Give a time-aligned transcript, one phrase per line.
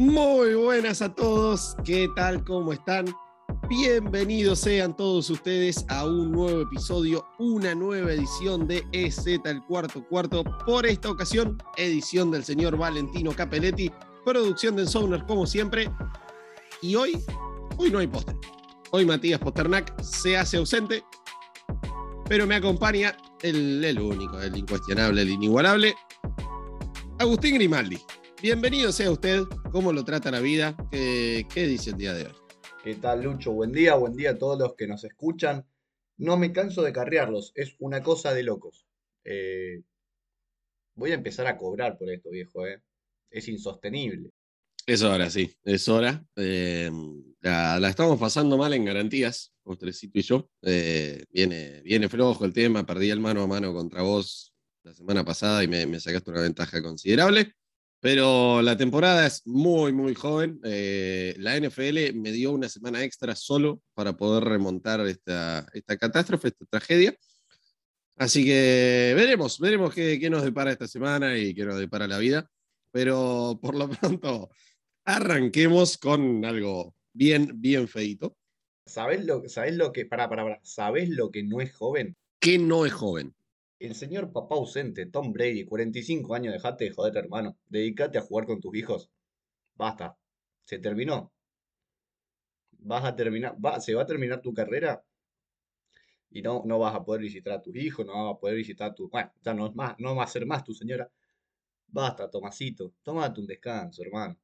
[0.00, 2.42] Muy buenas a todos, ¿qué tal?
[2.44, 3.04] ¿Cómo están?
[3.68, 10.02] Bienvenidos sean todos ustedes a un nuevo episodio, una nueva edición de EZ el cuarto
[10.08, 10.42] cuarto.
[10.64, 13.92] Por esta ocasión, edición del señor Valentino Capelletti,
[14.24, 15.88] producción de Ensowner como siempre.
[16.80, 17.22] Y hoy,
[17.76, 18.39] hoy no hay póster.
[18.92, 21.04] Hoy Matías Posternak se hace ausente,
[22.28, 25.94] pero me acompaña el, el único, el incuestionable, el inigualable,
[27.20, 27.98] Agustín Grimaldi.
[28.42, 30.76] Bienvenido sea usted, ¿cómo lo trata la vida?
[30.90, 32.32] ¿Qué, dice el día de hoy?
[32.82, 33.52] ¿Qué tal, Lucho?
[33.52, 35.64] Buen día, buen día a todos los que nos escuchan.
[36.16, 38.88] No me canso de carrearlos, es una cosa de locos.
[39.22, 39.82] Eh,
[40.96, 42.82] voy a empezar a cobrar por esto, viejo, ¿eh?
[43.30, 44.30] Es insostenible.
[44.90, 46.20] Es hora, sí, es hora.
[46.34, 46.90] Eh,
[47.42, 50.50] la, la estamos pasando mal en garantías, Postrecito y yo.
[50.62, 54.52] Eh, viene, viene flojo el tema, perdí el mano a mano contra vos
[54.82, 57.52] la semana pasada y me, me sacaste una ventaja considerable.
[58.00, 60.58] Pero la temporada es muy, muy joven.
[60.64, 66.48] Eh, la NFL me dio una semana extra solo para poder remontar esta, esta catástrofe,
[66.48, 67.14] esta tragedia.
[68.16, 72.18] Así que veremos, veremos qué, qué, nos depara esta semana y qué nos depara la
[72.18, 72.50] vida.
[72.90, 74.50] Pero por lo pronto,
[75.04, 78.36] arranquemos con algo bien, bien feito.
[78.86, 82.16] ¿Sabes lo, ¿Sabés lo que, para, para, para, ¿sabés lo que no es joven?
[82.40, 83.34] ¿Qué no es joven?
[83.78, 87.56] El señor papá ausente, Tom Brady, 45 años, dejate de joder, hermano.
[87.68, 89.10] Dedicate a jugar con tus hijos.
[89.74, 90.18] Basta.
[90.64, 91.32] Se terminó.
[92.72, 95.04] Vas a terminar, va, se va a terminar tu carrera
[96.30, 98.90] y no, no vas a poder visitar a tus hijos, no vas a poder visitar
[98.90, 99.08] a tu.
[99.08, 101.10] Bueno, ya no es más, no va a ser más tu señora.
[101.88, 102.94] Basta, Tomasito.
[103.02, 104.38] Tómate un descanso, hermano.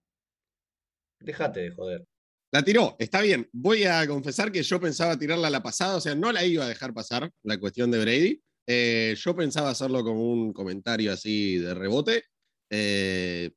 [1.20, 2.06] Déjate de joder.
[2.52, 3.48] La tiró, está bien.
[3.52, 6.64] Voy a confesar que yo pensaba tirarla a la pasada, o sea, no la iba
[6.64, 8.42] a dejar pasar, la cuestión de Brady.
[8.66, 12.24] Eh, yo pensaba hacerlo como un comentario así de rebote.
[12.70, 13.50] Eh,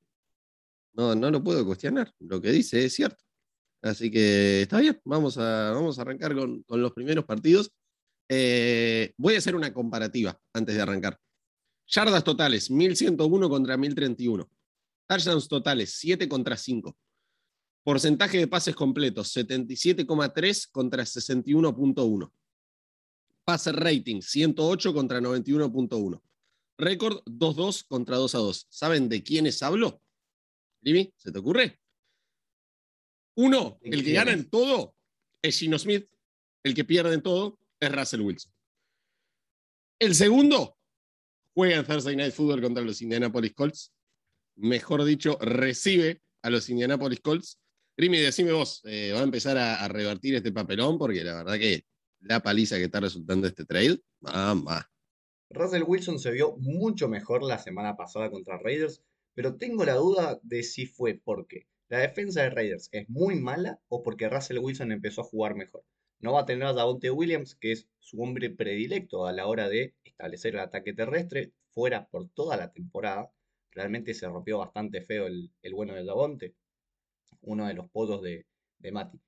[0.93, 2.11] no, no lo puedo cuestionar.
[2.19, 3.23] Lo que dice es cierto.
[3.81, 7.71] Así que está bien, vamos a, vamos a arrancar con, los primeros partidos.
[8.27, 11.17] Eh, voy a hacer una comparativa antes de arrancar.
[11.87, 14.49] Yardas totales, 1101 contra 1031.
[15.07, 16.95] Touchdowns totales, 7 contra 5.
[17.83, 22.31] Porcentaje de pases completos, 77,3 contra 61,1.
[23.45, 26.21] Passer rating 108 contra 91.1.
[26.77, 28.67] Récord 2-2 contra 2-2.
[28.69, 30.01] ¿Saben de quiénes hablo?
[30.83, 31.79] Jimmy, ¿se te ocurre?
[33.35, 34.95] Uno, el que gana en todo
[35.41, 36.07] es Gino Smith.
[36.63, 38.51] El que pierde en todo es Russell Wilson.
[39.99, 40.77] El segundo
[41.53, 43.93] juega en Thursday Night Football contra los Indianapolis Colts.
[44.55, 47.59] Mejor dicho, recibe a los Indianapolis Colts.
[47.99, 50.97] Grimy, decime vos, eh, ¿va a empezar a, revertir este papelón?
[50.97, 51.83] Porque la verdad que
[52.21, 54.89] la paliza que está resultando este trade, mamá.
[55.49, 60.39] Russell Wilson se vio mucho mejor la semana pasada contra Raiders, pero tengo la duda
[60.43, 64.93] de si fue porque la defensa de Raiders es muy mala o porque Russell Wilson
[64.93, 65.83] empezó a jugar mejor.
[66.21, 69.67] No va a tener a Davonte Williams, que es su hombre predilecto a la hora
[69.67, 73.29] de establecer el ataque terrestre, fuera por toda la temporada.
[73.71, 76.55] Realmente se rompió bastante feo el, el bueno de Davonte,
[77.41, 78.45] uno de los podos de,
[78.79, 79.19] de Mati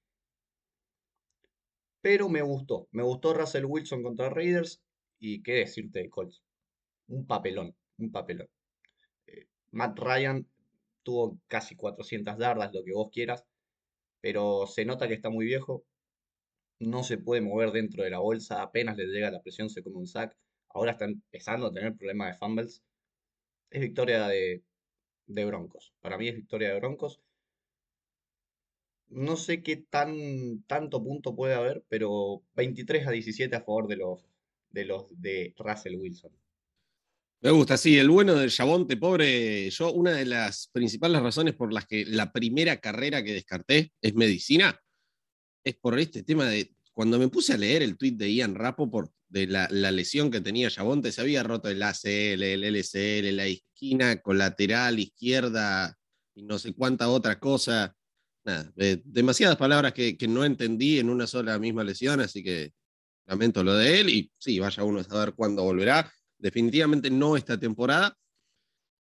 [2.02, 2.88] pero me gustó.
[2.92, 4.82] Me gustó Russell Wilson contra Raiders
[5.20, 6.44] y qué decirte de Colts.
[7.08, 8.50] Un papelón, un papelón.
[9.28, 10.48] Eh, Matt Ryan
[11.04, 13.46] tuvo casi 400 yardas, lo que vos quieras,
[14.22, 15.86] pero se nota que está muy viejo.
[16.80, 19.98] No se puede mover dentro de la bolsa, apenas le llega la presión, se come
[19.98, 20.36] un sack.
[20.70, 22.84] Ahora está empezando a tener problemas de fumbles.
[23.70, 24.64] Es victoria de,
[25.28, 25.94] de Broncos.
[26.02, 27.22] Para mí es victoria de Broncos
[29.12, 33.98] no sé qué tan, tanto punto puede haber, pero 23 a 17 a favor de
[33.98, 34.26] los
[34.70, 36.32] de, los de Russell Wilson.
[37.42, 39.70] Me gusta, sí, el bueno del Chabonte, pobre.
[39.70, 44.14] Yo, una de las principales razones por las que la primera carrera que descarté es
[44.14, 44.80] medicina,
[45.64, 46.74] es por este tema de.
[46.94, 50.42] Cuando me puse a leer el tweet de Ian Rapoport de la, la lesión que
[50.42, 55.98] tenía Chabonte, se había roto el ACL, el LCL, la esquina colateral izquierda
[56.36, 57.96] y no sé cuánta otra cosa
[58.44, 62.74] nada, eh, demasiadas palabras que, que, no entendí en una sola misma lesión, así que
[63.26, 66.12] lamento lo de él y sí, vaya uno a saber cuándo volverá.
[66.38, 68.18] Definitivamente no esta temporada.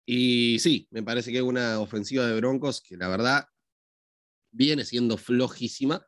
[0.06, 3.46] Y sí, me parece que una ofensiva de Broncos que la verdad
[4.52, 6.06] viene siendo flojísima.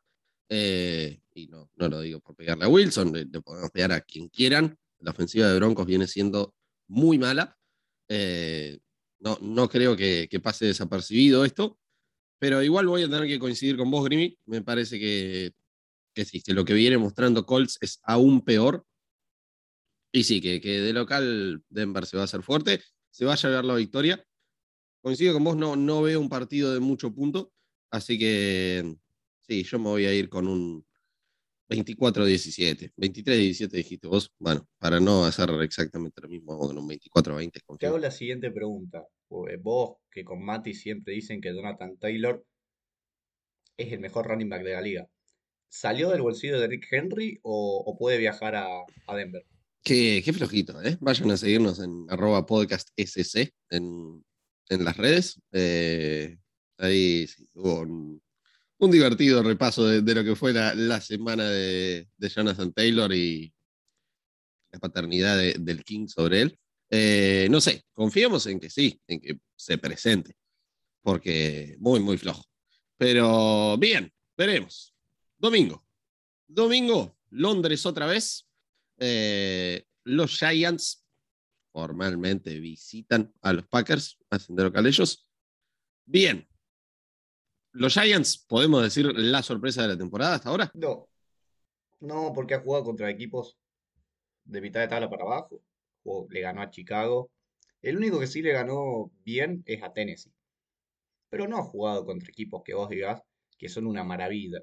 [0.49, 4.01] Eh, y no, no lo digo por pegarle a Wilson, le, le, podemos pegar a
[4.01, 4.77] quien quieran.
[4.99, 6.55] La ofensiva de Broncos viene siendo
[6.87, 7.57] muy mala.
[8.07, 8.79] Eh,
[9.19, 11.78] no, no creo que, que pase desapercibido esto.
[12.39, 14.37] Pero igual voy a tener que coincidir con vos, Grimy.
[14.45, 15.53] Me parece que,
[16.13, 18.85] que sí, que lo que viene mostrando Colts es aún peor.
[20.11, 22.81] Y sí, que, que de local Denver se va a hacer fuerte,
[23.11, 24.25] se va a llevar la victoria.
[25.01, 27.53] Coincido con vos, no, no veo un partido de mucho punto,
[27.89, 28.97] así que
[29.41, 30.85] sí, yo me voy a ir con un
[31.69, 32.93] 24-17.
[32.97, 34.33] 23-17 dijiste vos.
[34.39, 37.77] Bueno, para no hacer exactamente lo mismo, con un 24-20.
[37.77, 39.05] Te hago la siguiente pregunta.
[39.47, 42.43] Eh, vos, que con Mati siempre dicen que Jonathan Taylor
[43.77, 45.07] es el mejor running back de la liga.
[45.69, 49.45] ¿Salió del bolsillo de Rick Henry o, puede viajar a, Denver?
[49.83, 50.97] Qué, flojito, ¿eh?
[50.99, 54.23] Vayan a seguirnos en arroba podcast SC en,
[54.69, 55.39] las redes.
[55.51, 56.37] Eh,
[56.79, 58.21] ahí hubo un,
[58.87, 63.53] divertido repaso de, lo que fue la, semana de, Jonathan Taylor y
[64.71, 66.59] la paternidad del King sobre él.
[66.89, 70.35] Eh, no sé, confiemos en que sí, en que se presente,
[71.01, 72.45] porque muy, muy flojo.
[72.97, 74.93] Pero bien, veremos.
[75.37, 75.85] Domingo.
[76.47, 78.47] Domingo, Londres otra vez.
[78.97, 81.05] Eh, los Giants
[81.71, 85.29] formalmente visitan a los Packers, hacen de local ellos.
[86.05, 86.48] Bien.
[87.79, 90.71] ¿Los Giants podemos decir la sorpresa de la temporada hasta ahora?
[90.73, 91.07] No.
[92.01, 93.57] No, porque ha jugado contra equipos
[94.43, 95.61] de mitad de tabla para abajo.
[96.29, 97.31] le ganó a Chicago.
[97.81, 100.33] El único que sí le ganó bien es a Tennessee
[101.29, 103.21] pero no ha jugado contra equipos que vos digas
[103.57, 104.59] que son una maravilla.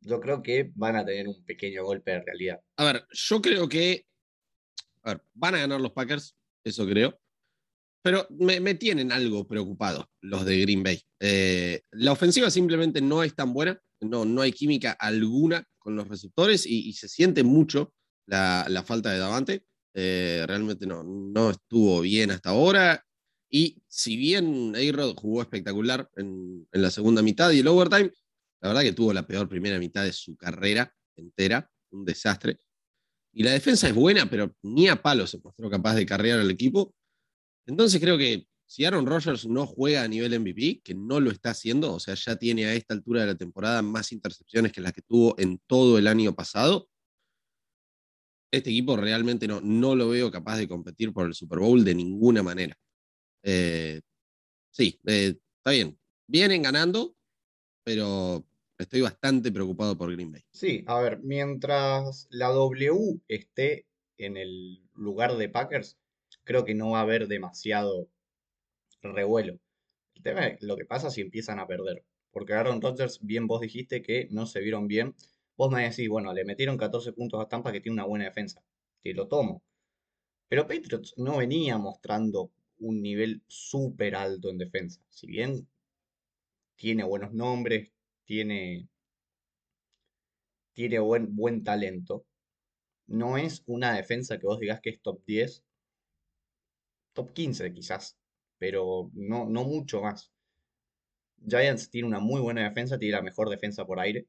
[0.00, 2.60] Yo creo que van a tener un pequeño golpe de realidad.
[2.76, 4.06] A ver, yo creo que
[5.02, 7.18] a ver, van a ganar los Packers, eso creo.
[8.02, 11.00] Pero me, tienen algo preocupado los de Green Bay.
[11.20, 16.08] Eh, la ofensiva simplemente no es tan buena, no, no hay química alguna con los
[16.08, 17.92] receptores y, se siente mucho
[18.26, 19.64] la, falta de Davante.
[19.94, 23.04] Eh, realmente no, no estuvo bien hasta ahora.
[23.50, 28.12] Y si bien A-Rod jugó espectacular en, la segunda mitad y el overtime,
[28.60, 32.60] la verdad que tuvo la peor primera mitad de su carrera entera, un desastre.
[33.32, 36.50] Y la defensa es buena, pero ni a palo se mostró capaz de carrear al
[36.50, 36.94] equipo.
[37.68, 41.50] Entonces creo que si Aaron Rodgers no juega a nivel MVP, que no lo está
[41.50, 44.92] haciendo, o sea, ya tiene a esta altura de la temporada más intercepciones que las
[44.92, 46.88] que tuvo en todo el año pasado,
[48.50, 51.94] este equipo realmente no, no lo veo capaz de competir por el Super Bowl de
[51.94, 52.74] ninguna manera.
[53.42, 54.00] Eh,
[54.70, 55.98] sí, eh, está bien.
[56.26, 57.14] Vienen ganando,
[57.84, 58.46] pero
[58.78, 60.42] estoy bastante preocupado por Green Bay.
[60.52, 63.86] Sí, a ver, mientras la W esté
[64.16, 65.98] en el lugar de Packers,
[66.48, 68.08] creo que no va a haber demasiado
[69.02, 69.60] revuelo.
[70.14, 72.04] El tema es lo que pasa si empiezan a perder.
[72.30, 75.14] Porque Aaron Rodgers, bien vos dijiste que no se vieron bien.
[75.58, 78.62] Vos me decís, bueno, le metieron 14 puntos a Tampa que tiene una buena defensa.
[79.02, 79.62] Te lo tomo.
[80.48, 85.02] Pero Patriots no venía mostrando un nivel súper alto en defensa.
[85.10, 85.68] Si bien
[86.76, 87.90] tiene buenos nombres,
[88.24, 88.88] tiene,
[90.72, 92.24] tiene buen, buen talento,
[93.06, 95.62] no es una defensa que vos digas que es top 10,
[97.18, 98.16] top 15 quizás,
[98.58, 100.30] pero no, no mucho más.
[101.44, 104.28] Giants tiene una muy buena defensa, tiene la mejor defensa por aire,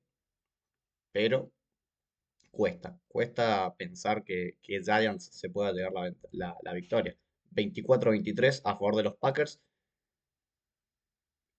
[1.12, 1.52] pero
[2.50, 5.94] cuesta, cuesta pensar que, que Giants se pueda llegar
[6.32, 7.16] la, la victoria.
[7.52, 9.62] 24-23 a favor de los Packers.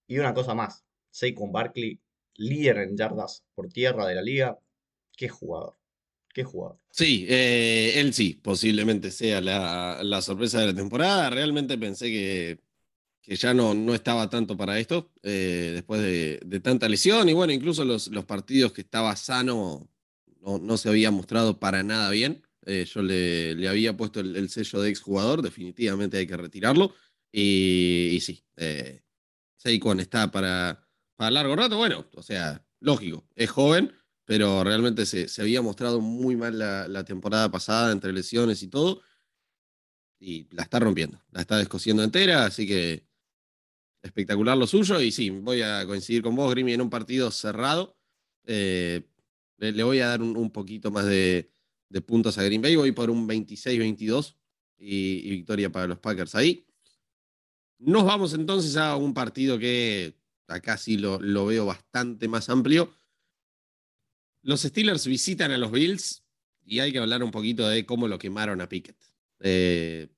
[0.09, 2.01] Y una cosa más, Saquon Barkley,
[2.35, 4.59] líder en yardas por tierra de la liga.
[5.17, 5.77] Qué jugador,
[6.33, 6.79] qué jugador.
[6.91, 11.31] Sí, eh, él sí, posiblemente sea la, sorpresa de la temporada.
[11.31, 12.59] Realmente pensé que,
[13.37, 17.29] ya no, no estaba tanto para esto, eh, después de, tanta lesión.
[17.29, 19.89] Y bueno, incluso los, partidos que estaba sano
[20.41, 22.43] no, se había mostrado para nada bien.
[22.67, 26.95] Eh, yo le, había puesto el, sello de exjugador, definitivamente hay que retirarlo.
[27.33, 28.45] Y, sí,
[29.57, 31.77] Saquon está para, para largo rato.
[31.77, 33.93] Bueno, o sea, lógico, es joven,
[34.31, 39.03] pero realmente se, había mostrado muy mal la, temporada pasada entre lesiones y todo.
[40.21, 43.03] Y la está rompiendo, la está descosiendo entera, así que
[44.01, 45.01] espectacular lo suyo.
[45.01, 47.97] Y sí, voy a coincidir con vos, Grimy, en un partido cerrado.
[48.45, 49.03] Eh,
[49.57, 51.51] le, voy a dar un poquito más de,
[51.89, 52.77] de puntos a Green Bay.
[52.77, 54.37] Voy por un 26-22
[54.79, 56.65] y, victoria para los Packers ahí.
[57.81, 60.15] Nos vamos entonces a un partido que
[60.47, 62.95] acá sí lo, lo veo bastante más amplio.
[64.43, 66.25] Los Steelers visitan a los Bills
[66.65, 68.97] y hay que hablar un poquito de cómo lo quemaron a Pickett.
[69.41, 70.09] Eh,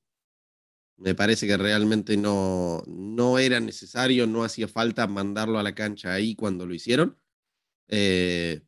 [0.97, 6.13] me parece que realmente no, no era necesario, no hacía falta mandarlo a la cancha
[6.13, 7.17] ahí cuando lo hicieron.
[7.89, 8.61] Eh,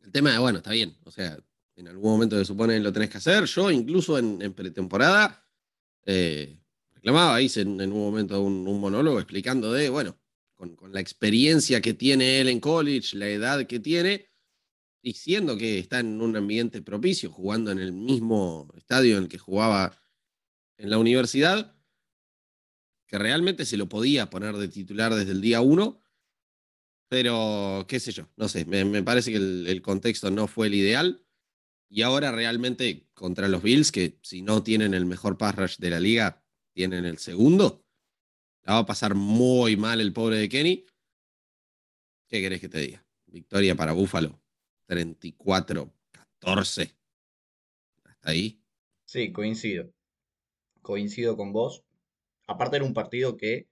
[0.00, 1.38] el tema de, bueno, está bien, o sea,
[1.74, 3.44] en algún momento se supone lo tenés que hacer.
[3.44, 5.46] Yo incluso en, pretemporada
[6.04, 6.58] eh,
[6.94, 10.18] reclamaba, hice en, un momento un, monólogo explicando de, bueno,
[10.56, 14.28] con, la experiencia que tiene él en college, la edad que tiene,
[15.02, 19.28] y siendo que está en un ambiente propicio, jugando en el mismo estadio en el
[19.28, 19.96] que jugaba
[20.78, 21.76] en la universidad,
[23.06, 26.02] que realmente se lo podía poner de titular desde el día uno,
[27.08, 31.22] pero qué sé yo, no sé, me, parece que el, contexto no fue el ideal.
[31.88, 35.90] Y ahora realmente contra los Bills, que si no tienen el mejor pass rush de
[35.90, 37.85] la liga, tienen el segundo,
[38.66, 40.84] la va a pasar muy mal el pobre de Kenny.
[42.28, 43.06] ¿Qué querés que te diga?
[43.26, 44.40] Victoria para Búfalo.
[44.88, 46.96] 34-14.
[48.04, 48.60] ¿Hasta ahí?
[49.04, 49.92] Sí, coincido.
[50.82, 51.84] Coincido con vos.
[52.48, 53.68] Aparte era un partido que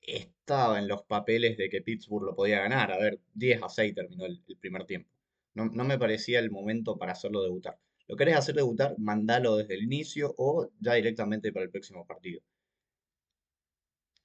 [0.00, 2.92] estaba en los papeles de que Pittsburgh lo podía ganar.
[2.92, 5.10] A ver, 10 a 6 terminó el, primer tiempo.
[5.52, 7.78] No, no, me parecía el momento para hacerlo debutar.
[8.08, 8.98] ¿Lo querés hacer debutar?
[8.98, 12.40] Mandalo desde el inicio o ya directamente para el próximo partido.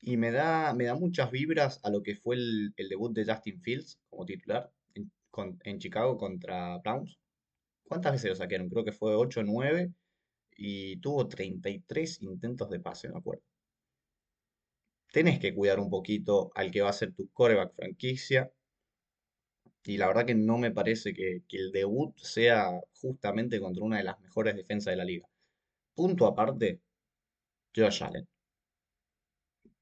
[0.08, 3.60] Y me da, me da muchas vibras a lo que fue el, debut de Justin
[3.60, 5.12] Fields como titular en,
[5.64, 7.18] en, Chicago contra Browns.
[7.88, 8.70] ¿Cuántas veces lo saquearon?
[8.70, 9.92] Creo que fue 8 o 9
[10.58, 13.42] y tuvo 33 intentos de pase, me acuerdo.
[15.12, 18.52] Tenés que cuidar un poquito al que va a ser tu coreback franquicia.
[19.84, 23.98] Y la verdad que no me parece que, que el debut sea justamente contra una
[23.98, 25.28] de las mejores defensas de la liga.
[25.96, 26.82] Punto aparte,
[27.76, 28.28] Josh Allen.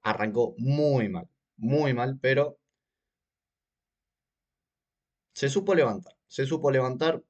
[0.03, 2.59] Arrancó muy mal, muy mal, pero
[5.33, 6.13] se supo levantar.
[6.27, 7.23] Se supo levantar,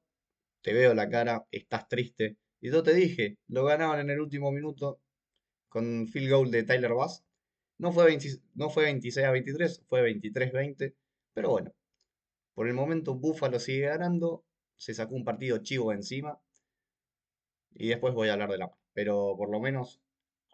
[0.62, 4.50] te veo la cara, estás triste, y yo te dije, lo ganaban en el último
[4.50, 4.98] minuto
[5.68, 7.24] con field goal de Tyler Bass.
[7.78, 8.18] No fue,
[8.54, 10.94] no fue 26 a 23, fue 23-20.
[11.34, 11.72] Pero bueno,
[12.54, 14.44] por el momento Buffalo sigue ganando.
[14.76, 16.40] Se sacó un partido chivo encima.
[17.74, 20.00] Y después voy a hablar de la Pero por lo menos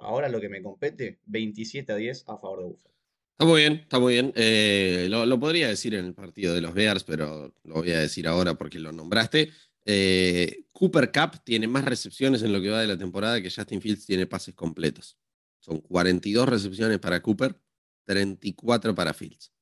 [0.01, 2.95] ahora lo que me compete, 27 a 10 a favor de Buffalo.
[3.33, 4.33] Está muy bien, está muy bien.
[4.37, 8.29] Eh, lo, podría decir en el partido de los Bears, pero lo voy a decir
[8.29, 9.51] ahora porque lo nombraste.
[9.87, 13.81] Eh, Cooper Cup tiene más recepciones en lo que va de la temporada que Justin
[13.81, 15.17] Fields tiene pases completos.
[15.59, 17.59] Son 42 recepciones para Cooper,
[18.05, 19.53] 34 para Fields.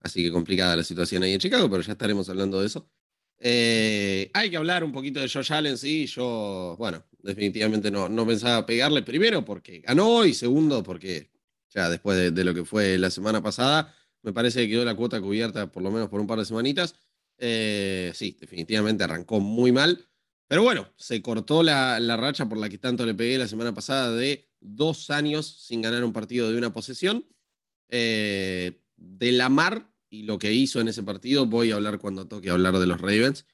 [0.00, 2.90] Así que complicada la situación ahí en Chicago, pero ya estaremos hablando de eso.
[3.38, 6.06] Eh, hay que hablar un poquito de Josh Allen, sí.
[6.06, 11.30] Yo, bueno, definitivamente no, no pensaba pegarle primero porque ganó y segundo porque
[11.74, 15.20] ya después de, lo que fue la semana pasada, me parece que quedó la cuota
[15.20, 16.94] cubierta por lo menos por un par de semanitas.
[17.38, 20.06] Eh, sí, definitivamente arrancó muy mal.
[20.48, 24.12] Pero bueno, se cortó la, racha por la que tanto le pegué la semana pasada
[24.12, 27.26] de dos años sin ganar un partido de una posesión.
[27.88, 32.28] Eh, de la mar y lo que hizo en ese partido, voy a hablar cuando
[32.28, 33.46] toque hablar de los Ravens.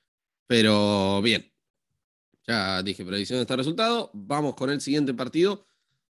[0.49, 1.53] Pero bien,
[2.49, 4.11] ya dije predicción de este resultado.
[4.15, 5.67] Vamos con el siguiente partido.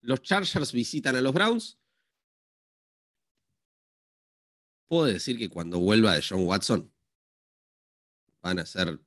[0.02, 1.80] Los Chargers visitan a los Browns.
[4.88, 6.94] Puedo decir que cuando vuelva de John Watson,
[8.42, 9.00] van a ser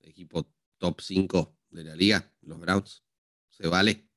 [0.00, 3.04] equipo top 5 de la liga, los Browns.
[3.50, 4.08] ¿Se vale?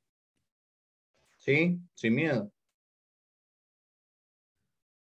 [1.38, 2.53] Sí, sin miedo.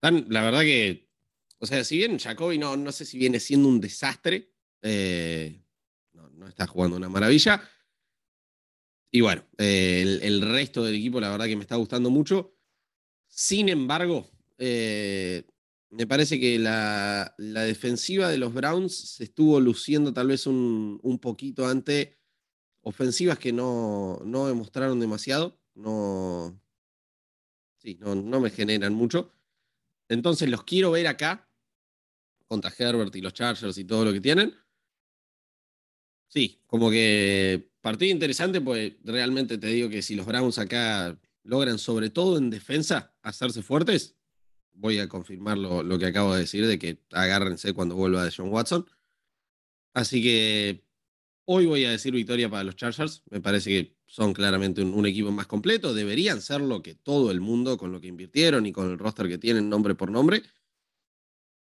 [0.02, 1.10] la verdad que,
[1.58, 5.62] o sea, si bien Jacoby no, no sé si viene siendo un desastre, eh,
[6.40, 7.62] no, está jugando una maravilla.
[9.12, 12.56] Y bueno, eh, el, resto del equipo, la verdad que me está gustando mucho.
[13.28, 15.46] Sin embargo, eh,
[15.90, 21.68] me parece que la, defensiva de los Browns se estuvo luciendo tal vez un, poquito
[21.68, 22.18] ante
[22.82, 26.60] ofensivas que no, no demostraron demasiado, no,
[27.78, 29.34] sí, no, no me generan mucho.
[30.08, 31.48] Entonces los quiero ver acá
[32.48, 34.56] contra Herbert y los Chargers y todo lo que tienen.
[36.30, 41.80] Sí, como que partido interesante, pues realmente te digo que si los Browns acá logran,
[41.80, 44.16] sobre todo en defensa, hacerse fuertes,
[44.74, 48.50] voy a confirmar lo, que acabo de decir, de que agárrense cuando vuelva de John
[48.50, 48.86] Watson.
[49.94, 50.86] Así que
[51.46, 53.24] hoy voy a decir victoria para los Chargers.
[53.32, 55.94] Me parece que son claramente un, equipo más completo.
[55.96, 59.28] Deberían ser lo que todo el mundo, con lo que invirtieron y con el roster
[59.28, 60.44] que tienen nombre por nombre.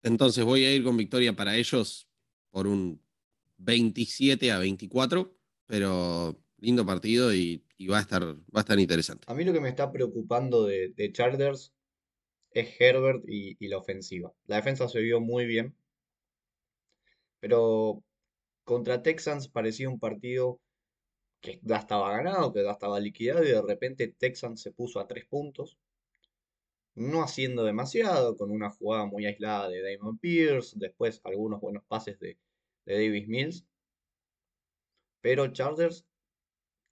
[0.03, 2.08] Entonces voy a ir con victoria para ellos
[2.51, 3.01] por un
[3.63, 5.33] 27 a 24,
[5.67, 9.25] pero lindo partido y, va, a estar, va a estar interesante.
[9.27, 11.73] A mí lo que me está preocupando de, Chargers
[12.51, 14.33] es Herbert y, la ofensiva.
[14.45, 15.75] La defensa se vio muy bien,
[17.39, 18.03] pero
[18.63, 20.59] contra Texans parecía un partido
[21.41, 25.07] que ya estaba ganado, que ya estaba liquidado y de repente Texans se puso a
[25.07, 25.77] tres puntos,
[26.93, 32.19] no haciendo demasiado, con una jugada muy aislada de Damon Pierce, después algunos buenos pases
[32.19, 32.37] de,
[32.85, 33.65] Davis Mills,
[35.21, 36.05] pero Chargers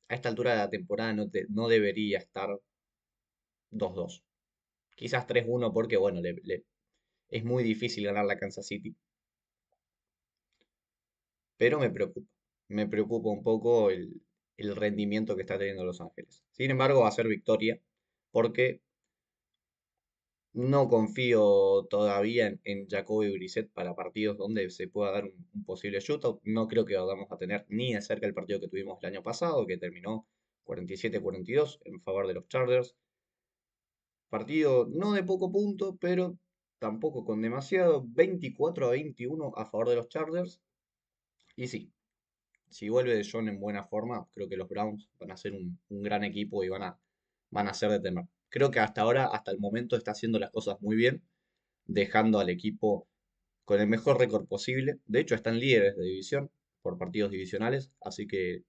[0.10, 2.50] a esta altura de la temporada no, no debería estar
[3.72, 4.24] 2-2
[4.96, 6.22] Quizás 3-1 porque, bueno,
[7.30, 8.96] es muy difícil ganar la Kansas City.
[11.58, 12.28] Pero me preocupa.
[12.68, 14.22] Me preocupa un poco el,
[14.58, 16.44] el rendimiento que está teniendo Los Ángeles.
[16.52, 17.80] Sin embargo, va a ser victoria
[18.32, 18.82] porque
[20.54, 26.42] no confío todavía en, Jacoby Brissett para partidos donde se pueda dar un, posible shootout.
[26.44, 29.24] No creo que vamos a tener ni de cerca el partido que tuvimos el año
[29.24, 30.28] pasado, que terminó
[30.66, 32.96] 47-42 en favor de los Chargers.
[34.30, 36.38] Partido no de poco punto, pero
[36.80, 38.04] tampoco con demasiado.
[38.08, 40.62] 24 a 21 a favor de los Chargers.
[41.56, 41.92] Y sí,
[42.70, 45.80] si vuelve de John en buena forma, creo que los Browns van a ser un,
[45.90, 47.00] gran equipo y van a,
[47.50, 48.26] van a ser de temer.
[48.50, 51.24] Creo que hasta ahora, hasta el momento, está haciendo las cosas muy bien,
[51.86, 53.08] dejando al equipo
[53.66, 55.00] con el mejor récord posible.
[55.06, 56.52] De hecho, están líderes de división
[56.82, 58.64] por partidos divisionales, así que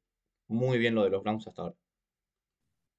[0.49, 1.77] muy bien lo de los Browns hasta ahora.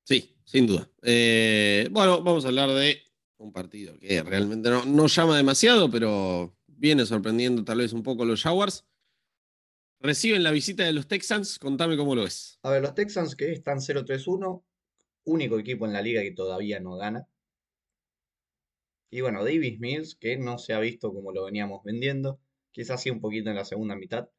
[0.04, 0.90] Sí, sin duda.
[1.04, 3.02] Eh, bueno, vamos a hablar de
[3.38, 8.26] un partido que realmente no, no llama demasiado, pero viene sorprendiendo tal vez un poco
[8.26, 8.86] los Jaguars.
[10.00, 12.60] Reciben la visita de los Texans, contame cómo lo es.
[12.64, 14.64] A ver, los Texans que están 0-3-1,
[15.25, 17.28] único equipo en la liga que todavía no gana.
[19.12, 22.40] Y bueno, Davis Mills, que no se ha visto como lo veníamos vendiendo,
[22.72, 24.30] quizás sí un poquito en la segunda mitad,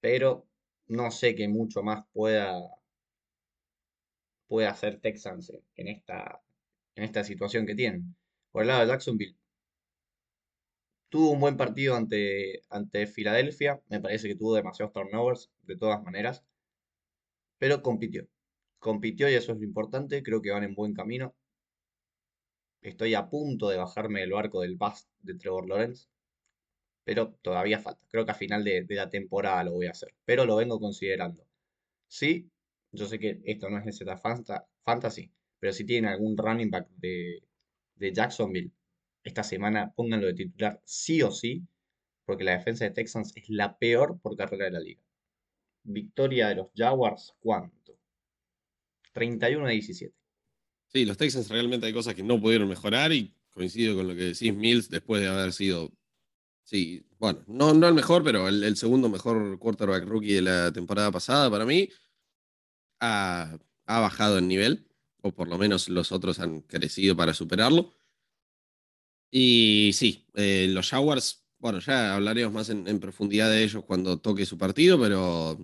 [0.00, 0.46] pero
[0.86, 2.60] no sé qué mucho más pueda,
[4.48, 6.40] pueda hacer Texans en esta,
[6.94, 8.16] en esta situación que tienen.
[8.52, 9.36] Por el lado de Jacksonville,
[11.08, 13.80] Tuvo un buen partido ante, ante Filadelfia.
[13.88, 16.44] Me parece que tuvo demasiados turnovers, de todas maneras.
[17.58, 18.28] Pero compitió.
[18.84, 20.22] Compitió y eso es lo importante.
[20.22, 21.34] Creo que van en buen camino.
[22.82, 26.08] Estoy a punto de bajarme del barco del bust de Trevor Lawrence.
[27.04, 28.06] Pero todavía falta.
[28.10, 30.10] Creo que a final de, la temporada lo voy a hacer.
[30.26, 31.46] Pero lo vengo considerando.
[32.08, 32.50] Sí,
[32.92, 34.02] yo sé que esto no es NZ
[34.84, 35.32] Fantasy.
[35.60, 37.42] Pero si tienen algún running back de,
[37.96, 38.70] de Jacksonville
[39.22, 41.66] esta semana pónganlo de titular sí o sí,
[42.26, 45.02] porque la defensa de Texans es la peor por carrera de la liga.
[45.84, 47.83] Victoria de los Jaguars, ¿cuánto?
[49.14, 50.14] 31 a 17.
[50.88, 54.24] Sí, los Texans realmente hay cosas que no pudieron mejorar y coincido con lo que
[54.34, 55.92] decís Mills después de haber sido,
[56.64, 61.10] sí, bueno, no, no el mejor, pero el, segundo mejor quarterback rookie de la temporada
[61.10, 61.88] pasada para mí,
[63.00, 64.86] ha, bajado el nivel,
[65.22, 67.92] o por lo menos los otros han crecido para superarlo.
[69.30, 74.46] Y sí, eh, los Jaguars, bueno, ya hablaremos más en, profundidad de ellos cuando toque
[74.46, 75.58] su partido, pero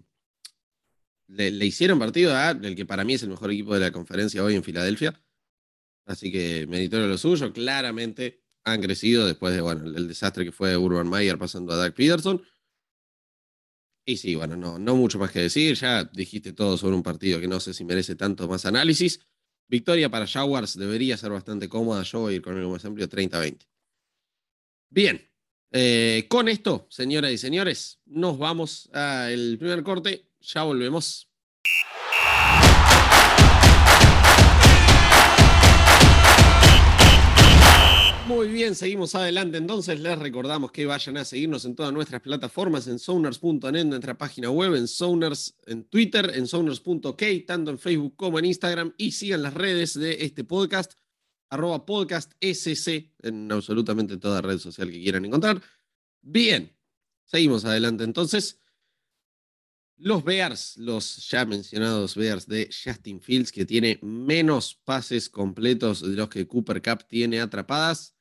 [1.30, 4.42] le, hicieron partido a el que para mí es el mejor equipo de la conferencia
[4.42, 5.20] hoy en Filadelfia.
[6.06, 10.76] Así que meritorio lo suyo, claramente han crecido después de, bueno, el, desastre que fue
[10.76, 12.42] Urban Meyer pasando a Doug Peterson.
[14.04, 17.40] Y sí, bueno, no, no mucho más que decir, ya dijiste todo sobre un partido
[17.40, 19.20] que no sé si merece tanto más análisis.
[19.68, 22.02] Victoria para Jaguars debería ser bastante cómoda.
[22.02, 23.68] Yo voy a ir con el más amplio 30-20.
[24.90, 25.30] Bien,
[25.70, 30.29] eh, con esto, señoras y señores, nos vamos al primer corte.
[30.40, 31.30] Ya volvemos.
[38.30, 39.58] Muy bien, seguimos adelante.
[39.58, 44.48] Entonces les recordamos que vayan a seguirnos en todas nuestras plataformas, en zoners.net, nuestra página
[44.50, 49.42] web, en Zoners, en Twitter, en zoners.k, tanto en Facebook como en Instagram, y sigan
[49.42, 50.92] las redes de este podcast,
[51.48, 55.60] arroba podcast SC, en absolutamente toda red social que quieran encontrar.
[56.22, 56.72] Bien,
[57.24, 58.60] seguimos adelante entonces.
[60.02, 66.16] Los Bears, los ya mencionados Bears de Justin Fields, que tiene menos pases completos de
[66.16, 68.16] los que Cooper Cup tiene atrapadas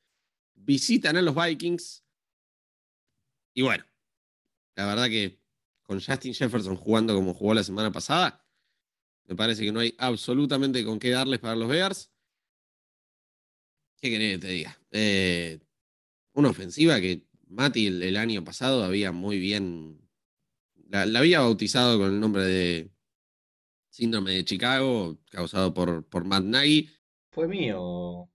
[0.64, 2.04] visitan a los Vikings.
[3.54, 3.84] Y bueno,
[4.76, 5.40] la verdad que
[5.82, 8.46] con Justin Jefferson jugando como jugó la semana pasada,
[9.24, 12.10] me parece que no hay absolutamente con qué darles para los Bears.
[14.00, 14.80] ¿Qué querés que te diga?
[14.92, 15.60] Eh,
[16.32, 20.00] una ofensiva que Mati el, año pasado había muy bien.
[20.90, 22.90] La, había bautizado con el nombre de
[23.90, 26.90] Síndrome de Chicago, causado por, por Matt Nagy.
[27.30, 28.28] Fue mío,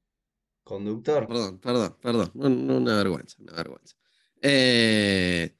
[0.64, 1.28] Conductor.
[1.28, 2.32] Perdón, perdón, perdón.
[2.34, 3.96] una vergüenza, una vergüenza.
[4.42, 5.54] Eh,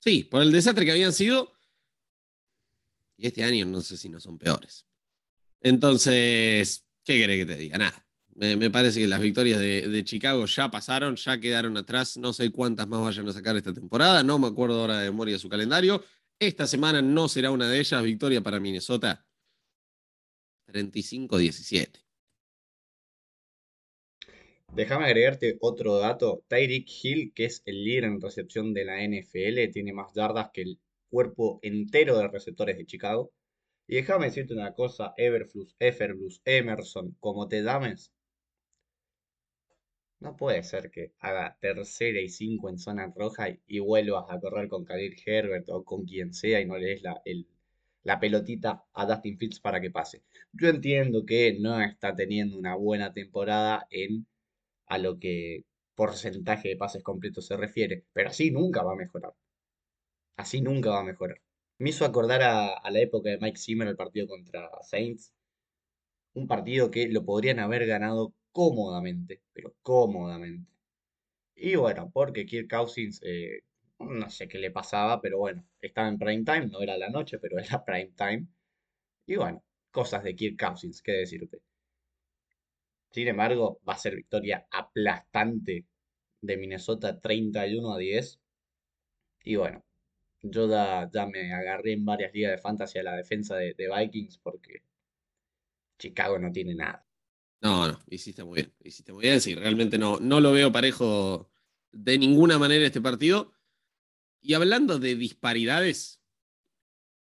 [0.00, 1.52] sí, por el desastre que habían sido.
[3.18, 4.86] Y este año no sé si no son peores.
[5.60, 7.78] Entonces, ¿qué querés que te diga?
[7.78, 8.05] Nada.
[8.38, 12.18] Me, parece que las victorias de, Chicago ya pasaron, ya quedaron atrás.
[12.18, 14.22] No sé cuántas más vayan a sacar esta temporada.
[14.22, 16.04] No me acuerdo ahora de memoria su calendario.
[16.38, 18.02] Esta semana no será una de ellas.
[18.02, 19.26] Victoria para Minnesota.
[20.68, 22.04] 35-17.
[24.74, 26.44] Déjame agregarte otro dato.
[26.48, 30.60] Tyreek Hill, que es el líder en recepción de la NFL, tiene más yardas que
[30.60, 33.32] el cuerpo entero de receptores de Chicago.
[33.88, 38.12] Y déjame decirte una cosa, Everflux, Everflux, Emerson, como te llames,
[40.26, 44.68] No puede ser que haga tercera y cinco en zona roja y, vuelvas a correr
[44.68, 47.02] con Khalil Herbert o con quien sea y no le des
[48.02, 50.24] la, pelotita a Dustin Fields para que pase.
[50.52, 54.26] Yo entiendo que no está teniendo una buena temporada en
[54.86, 59.32] a lo que porcentaje de pases completos se refiere, pero así nunca va a mejorar.
[60.36, 61.40] Así nunca va a mejorar.
[61.78, 65.32] Me hizo acordar a, a la época de Mike Zimmer, el partido contra Saints.
[66.34, 70.72] Un partido que lo podrían haber ganado cómodamente, pero cómodamente.
[71.56, 73.60] Y bueno, porque Kirk Cousins, eh,
[74.00, 77.38] no sé qué le pasaba, pero bueno, estaba en prime time, no era la noche,
[77.38, 78.46] pero era prime time.
[79.26, 81.60] Y bueno, cosas de Kirk Cousins, qué decirte.
[83.10, 85.84] Sin embargo, va a ser victoria aplastante
[86.40, 88.40] de Minnesota 31 a 10.
[89.44, 89.84] Y bueno,
[90.42, 94.82] yo ya, me agarré en varias ligas de fantasy a la defensa de Vikings porque
[95.98, 97.05] Chicago no tiene nada.
[97.60, 98.74] No, no, hiciste muy bien.
[98.84, 99.40] Hiciste muy bien.
[99.40, 101.50] Sí, realmente no, no lo veo parejo
[101.92, 103.52] de ninguna manera este partido.
[104.40, 106.20] Y hablando de disparidades,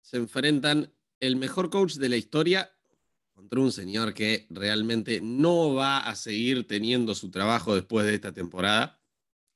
[0.02, 2.72] se enfrentan el mejor coach de la historia
[3.34, 8.34] contra un señor que realmente no va a seguir teniendo su trabajo después de esta
[8.34, 9.02] temporada.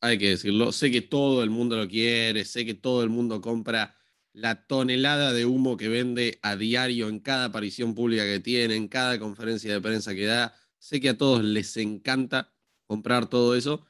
[0.01, 0.71] Hay que decirlo.
[0.71, 3.95] Sé que todo el mundo lo quiere, sé que todo el mundo compra
[4.33, 8.87] la tonelada de humo que vende a diario en cada aparición pública que tiene, en
[8.87, 10.55] cada conferencia de prensa que da.
[10.83, 12.53] Sé que a todos les encanta
[12.87, 13.85] comprar todo eso.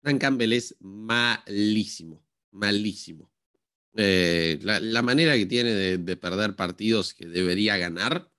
[0.00, 3.30] Dan Campbell es malísimo, malísimo.
[3.92, 8.32] Eh, la, manera que tiene de, perder partidos que debería ganar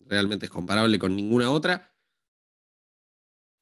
[0.00, 1.96] realmente es comparable con ninguna otra.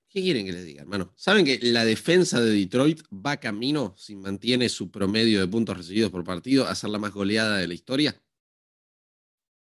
[0.08, 1.12] ¿Qué quieren que les diga, hermano?
[1.14, 6.10] ¿Saben que la defensa de Detroit va camino, si mantiene su promedio de puntos recibidos
[6.10, 8.20] por partido, a ser la más goleada de la historia?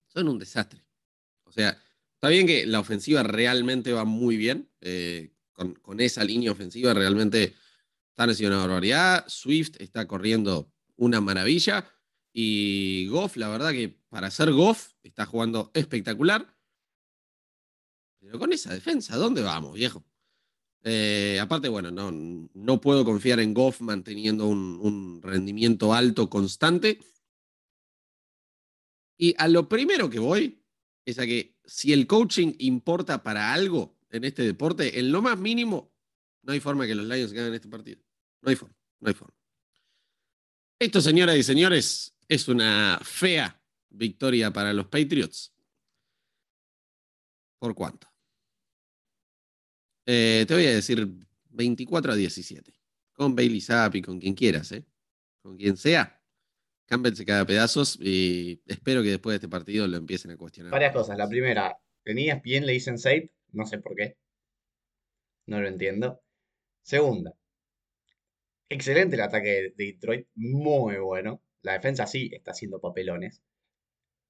[0.07, 0.85] Son un desastre.
[1.43, 1.77] O sea,
[2.27, 4.69] Está bien que la ofensiva realmente va muy bien.
[4.81, 7.55] Eh, con, esa línea ofensiva realmente
[8.09, 9.23] están haciendo una barbaridad.
[9.29, 11.89] Swift está corriendo una maravilla.
[12.33, 16.53] Y Goff, la verdad que para ser Goff, está jugando espectacular.
[18.19, 20.03] Pero con esa defensa, ¿dónde vamos, viejo?
[20.83, 26.99] Eh, aparte, bueno, no, puedo confiar en Goff manteniendo un rendimiento alto constante.
[29.17, 30.61] Y a lo primero que voy
[31.05, 35.37] es a que si el coaching importa para algo en este deporte, en lo más
[35.37, 35.93] mínimo,
[36.41, 38.01] no hay forma que los Lions ganen este partido.
[38.41, 39.35] No hay forma, no hay forma.
[40.79, 45.53] Esto, señoras y señores, es una fea victoria para los Patriots.
[47.59, 48.07] ¿Por cuánto?
[50.05, 51.05] Eh, te voy a decir
[51.49, 52.73] 24 a 17.
[53.11, 54.85] Con Bailey Zappi, con quien quieras, ¿eh?
[55.41, 56.16] Con quien sea.
[56.87, 60.37] Campbell se cae a pedazos y espero que después de este partido lo empiecen a
[60.37, 60.71] cuestionar.
[60.71, 61.17] Varias cosas.
[61.17, 64.17] La primera, tenías bien, le dicen safe, no sé por qué.
[65.45, 66.21] No lo entiendo.
[66.83, 67.33] Segunda,
[68.69, 71.41] excelente el ataque de Detroit, muy bueno.
[71.61, 73.41] La defensa sí está haciendo papelones.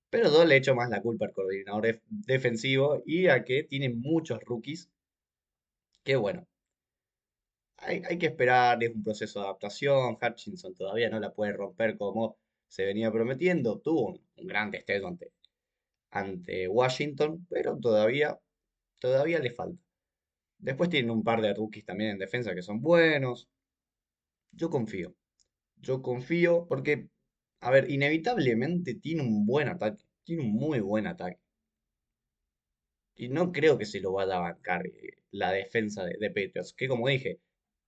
[0.09, 4.39] Pero dos le echo más la culpa al coordinador defensivo y a que tiene muchos
[4.41, 4.89] rookies.
[6.03, 6.47] Que bueno,
[7.77, 10.17] hay, que esperar, es un proceso de adaptación.
[10.21, 12.37] Hutchinson todavía no la puede romper como
[12.67, 13.79] se venía prometiendo.
[13.79, 15.31] Tuvo un, gran destello ante,
[16.11, 18.39] ante Washington, pero todavía,
[18.99, 19.81] todavía le falta.
[20.59, 23.49] Después tienen un par de rookies también en defensa que son buenos.
[24.51, 25.15] Yo confío.
[25.77, 27.09] Yo confío porque,
[27.61, 30.03] a ver, inevitablemente tiene un buen ataque.
[30.23, 31.39] Tiene un muy buen ataque.
[33.15, 36.73] Y no creo que se lo vaya a bancar eh, la defensa de, de Patriots.
[36.73, 37.39] Que como dije,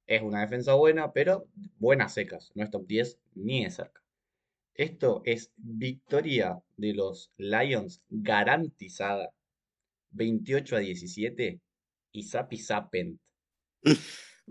[0.08, 2.52] es una defensa buena, pero buenas secas.
[2.56, 3.99] No es top 10 ni de cerca.
[4.74, 9.32] Esto es victoria de los Lions garantizada.
[10.12, 11.60] 28 a 17
[12.14, 13.20] y Sapi Sapent.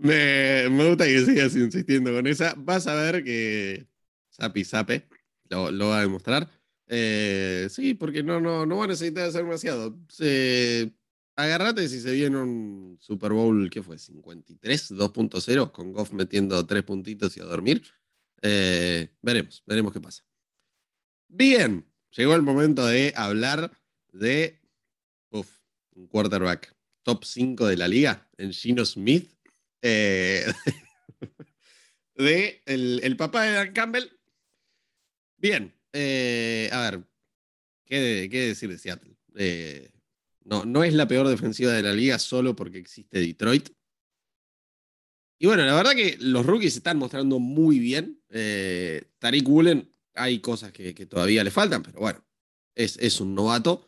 [0.01, 2.53] Me, me, gusta que sigas insistiendo con esa.
[2.55, 3.85] Vas a ver que
[4.29, 5.09] Sapi Sape
[5.49, 6.49] lo, lo, va a demostrar.
[6.87, 9.99] Eh, sí, porque no, no, no va a necesitar hacer demasiado.
[11.39, 13.97] Agarrate si se viene un Super Bowl, ¿qué fue?
[13.97, 17.83] 53, 2.0, con Goff metiendo tres puntitos y a dormir.
[18.41, 20.23] Eh, veremos, veremos qué pasa.
[21.27, 23.71] Bien, llegó el momento de hablar
[24.11, 24.59] de
[25.31, 26.73] un quarterback
[27.03, 29.29] top 5 de la liga en Gino Smith.
[29.81, 30.45] Eh,
[32.15, 34.09] de el, papá de Dan Campbell.
[35.37, 37.03] Bien, eh, a ver,
[37.85, 39.15] ¿qué, ¿qué, decir de Seattle?
[40.43, 43.69] no, no es la peor defensiva de la liga solo porque existe Detroit.
[45.39, 48.18] Y bueno, la verdad que los rookies se están mostrando muy bien.
[48.29, 52.23] Eh, Tariq Woolen, hay cosas que, todavía le faltan, pero bueno,
[52.75, 53.85] es, un novato.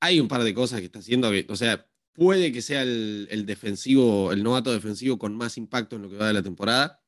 [0.00, 3.46] Hay un par de cosas que está haciendo, o sea, puede que sea el, el,
[3.46, 7.02] defensivo, el novato defensivo con más impacto en lo que va de la temporada.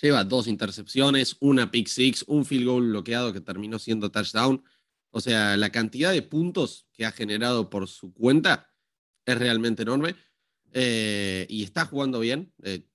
[0.00, 4.62] Lleva dos intercepciones, una pick six, un field goal bloqueado que terminó siendo touchdown.
[5.10, 8.72] O sea, la cantidad de puntos que ha generado por su cuenta
[9.26, 10.14] es realmente enorme.
[10.72, 12.52] Eh, y está jugando bien.
[12.62, 12.86] Eh,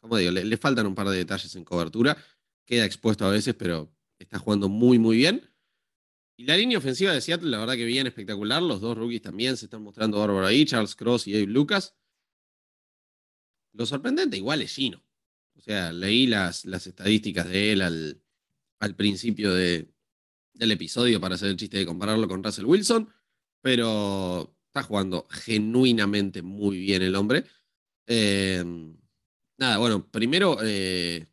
[0.00, 2.16] como digo, le, faltan un par de detalles en cobertura.
[2.64, 5.48] Queda expuesto a veces, pero está jugando muy, muy bien.
[6.36, 8.62] Y la línea ofensiva de Seattle, la verdad que bien espectacular.
[8.62, 11.94] Los dos rookies también se están mostrando bárbaro ahí, Charles Cross y Dave Lucas.
[13.72, 15.04] Lo sorprendente igual es Gino.
[15.54, 18.22] O sea, leí las, las estadísticas de él al,
[18.78, 19.92] al principio de,
[20.54, 23.12] del episodio para hacer el chiste de compararlo con Russell Wilson,
[23.60, 27.44] pero está jugando genuinamente muy bien el hombre.
[28.06, 28.64] Eh,
[29.60, 31.26] nada, bueno, primero eh,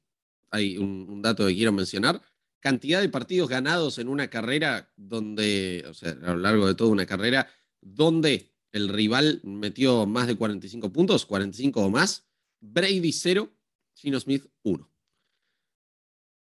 [0.51, 2.21] hay un, un, dato que quiero mencionar.
[2.59, 6.91] Cantidad de partidos ganados en una carrera donde, o sea, a lo largo de toda
[6.91, 7.47] una carrera,
[7.81, 12.27] donde el rival metió más de 45 puntos, 45 o más.
[12.59, 13.49] Brady 0,
[13.95, 14.91] Gino Smith 1.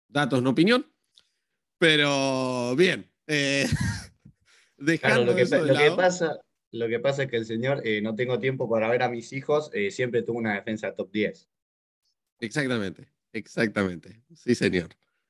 [0.08, 0.86] Datos, no opinión.
[1.78, 3.10] Pero bien.
[3.28, 3.68] Eh,
[4.78, 6.40] dejando claro, lo, que, eso de lo lado, que, pasa,
[6.72, 9.32] lo que pasa es que el señor, eh, no tengo tiempo para ver a mis
[9.34, 11.48] hijos, eh, siempre tuvo una defensa top 10.
[12.40, 14.22] Exactamente, exactamente.
[14.36, 14.90] Sí, señor.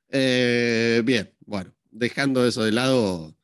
[0.09, 3.35] Eh, bien, bueno, dejando eso de lado,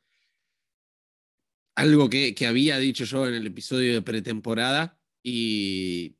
[1.74, 6.16] algo que, que, había dicho yo en el episodio de pretemporada y,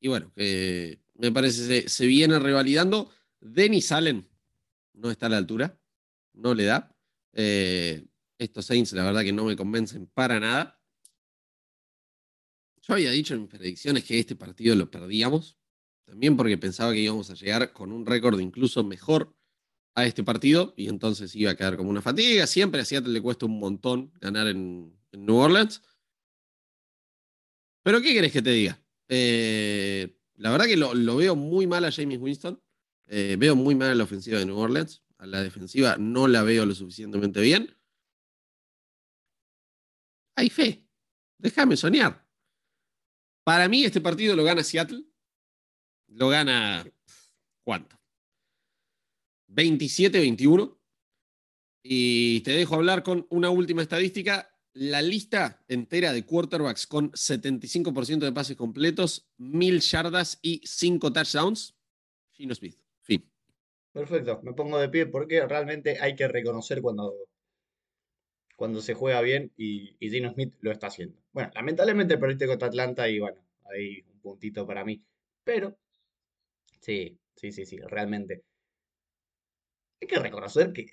[0.00, 3.10] y bueno, que me parece se, se viene revalidando.
[3.40, 4.28] Denis Allen
[4.94, 5.78] no está a la altura,
[6.34, 6.94] no le da.
[7.32, 8.06] Eh,
[8.38, 10.80] estos Saints, la verdad que no me convencen para nada.
[12.82, 15.55] Yo había dicho en mis predicciones que este partido lo perdíamos,
[16.06, 19.34] también porque pensaba que íbamos a llegar con un récord incluso mejor
[19.94, 22.46] a este partido y entonces iba a quedar como una fatiga.
[22.46, 25.82] Siempre a Seattle le cuesta un montón ganar en, New Orleans.
[27.82, 28.78] Pero ¿qué querés que te diga?
[29.08, 32.62] Eh, la verdad que lo, lo, veo muy mal a James Winston.
[33.06, 35.02] Eh, veo muy mal a la ofensiva de New Orleans.
[35.18, 37.74] A la defensiva no la veo lo suficientemente bien.
[40.36, 40.86] Hay fe.
[41.38, 42.28] Déjame soñar.
[43.42, 45.04] Para mí este partido lo gana Seattle.
[46.08, 46.84] Lo gana...
[47.62, 47.96] ¿Cuánto?
[49.48, 50.78] 27-21.
[51.82, 54.52] Y te dejo hablar con una última estadística.
[54.72, 61.76] La lista entera de quarterbacks con 75% de pases completos, 1000 yardas y 5 touchdowns.
[62.32, 62.76] Gino Smith.
[63.00, 63.24] Fin.
[63.92, 67.14] Perfecto, me pongo de pie porque realmente hay que reconocer cuando,
[68.54, 71.16] cuando se juega bien y, y Gino Smith lo está haciendo.
[71.32, 75.02] Bueno, lamentablemente perdiste contra Atlanta y bueno, ahí un puntito para mí.
[75.44, 75.78] Pero,
[76.86, 78.44] sí, sí, sí, sí, realmente.
[80.00, 80.86] Hay que reconocer que,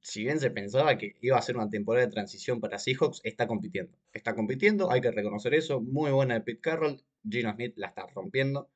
[0.00, 3.46] si bien se pensaba que iba a ser una temporada de transición para Seahawks, está
[3.48, 3.96] compitiendo.
[4.12, 5.80] Está compitiendo, hay que reconocer eso.
[5.80, 7.02] Muy buena de Pete Carroll.
[7.28, 8.70] Gino Smith la está rompiendo.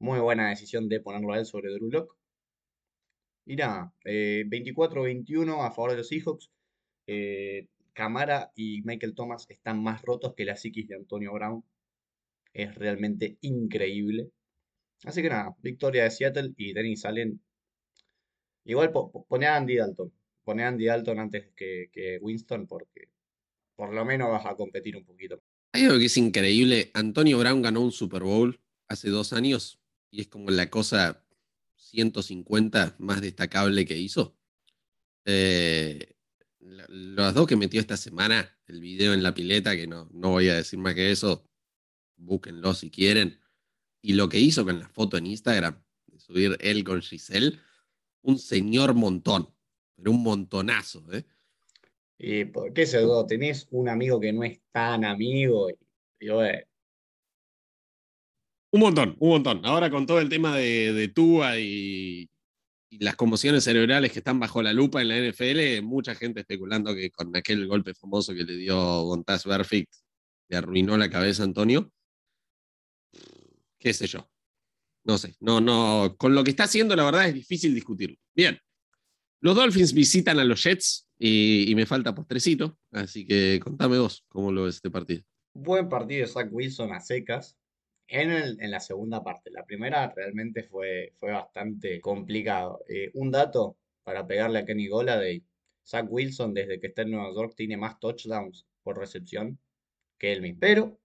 [0.00, 2.16] Muy buena decisión de ponerlo a él sobre Drew Lock.
[3.46, 6.50] Y nada, eh, 24-21 a favor de los Seahawks.
[7.06, 11.64] Eh, Camara y Michael Thomas están más rotos que la psiquis de Antonio Brown.
[12.54, 14.30] Es realmente increíble.
[15.02, 17.40] Así que nada, victoria de Seattle y Dennis Allen.
[18.64, 20.12] Igual pone a Andy Dalton.
[20.44, 23.10] Pone a Andy Dalton antes que, que Winston porque
[23.76, 25.42] por lo menos vas a competir un poquito.
[25.72, 26.90] Hay algo que es increíble.
[26.94, 29.80] Antonio Brown ganó un Super Bowl hace dos años
[30.10, 31.26] y es como la cosa
[31.76, 34.36] 150 más destacable que hizo.
[35.24, 36.14] Eh,
[36.60, 40.48] los dos que metió esta semana, el video en la pileta, que no, no voy
[40.48, 41.46] a decir más que eso,
[42.16, 43.40] búsquenlo si quieren.
[44.04, 47.58] Y lo que hizo con la foto en Instagram, de subir él con Giselle,
[48.20, 49.48] un señor montón,
[49.96, 51.02] pero un montonazo.
[51.10, 51.24] ¿eh?
[52.18, 55.76] ¿Y por qué se Tenés un amigo que no es tan amigo y,
[56.20, 56.58] y bueno,
[58.72, 59.64] un montón, un montón.
[59.64, 62.28] Ahora con todo el tema de, de Tua y,
[62.90, 66.94] y, las conmociones cerebrales que están bajo la lupa en la NFL, mucha gente especulando
[66.94, 69.94] que con aquel golpe famoso que le dio Gontaz Perfect
[70.50, 71.90] le arruinó la cabeza a Antonio.
[73.84, 74.26] Qué sé yo.
[75.04, 76.16] No sé, no, no.
[76.16, 78.16] Con lo que está haciendo, la verdad es difícil discutirlo.
[78.34, 78.58] Bien.
[79.40, 84.50] Los Dolphins visitan a los Jets y, me falta postrecito, así que contame vos cómo
[84.50, 85.22] lo ves este partido.
[85.52, 87.58] Buen partido de Zach Wilson a secas
[88.08, 89.50] en, el, en, la segunda parte.
[89.50, 92.82] La primera realmente fue, fue bastante complicado.
[92.88, 95.44] Eh, un dato para pegarle a Kenny Goladay.
[95.86, 99.58] Zach Wilson desde que está en Nueva York tiene más touchdowns por recepción
[100.16, 100.60] que él mismo.
[100.60, 100.98] Pero,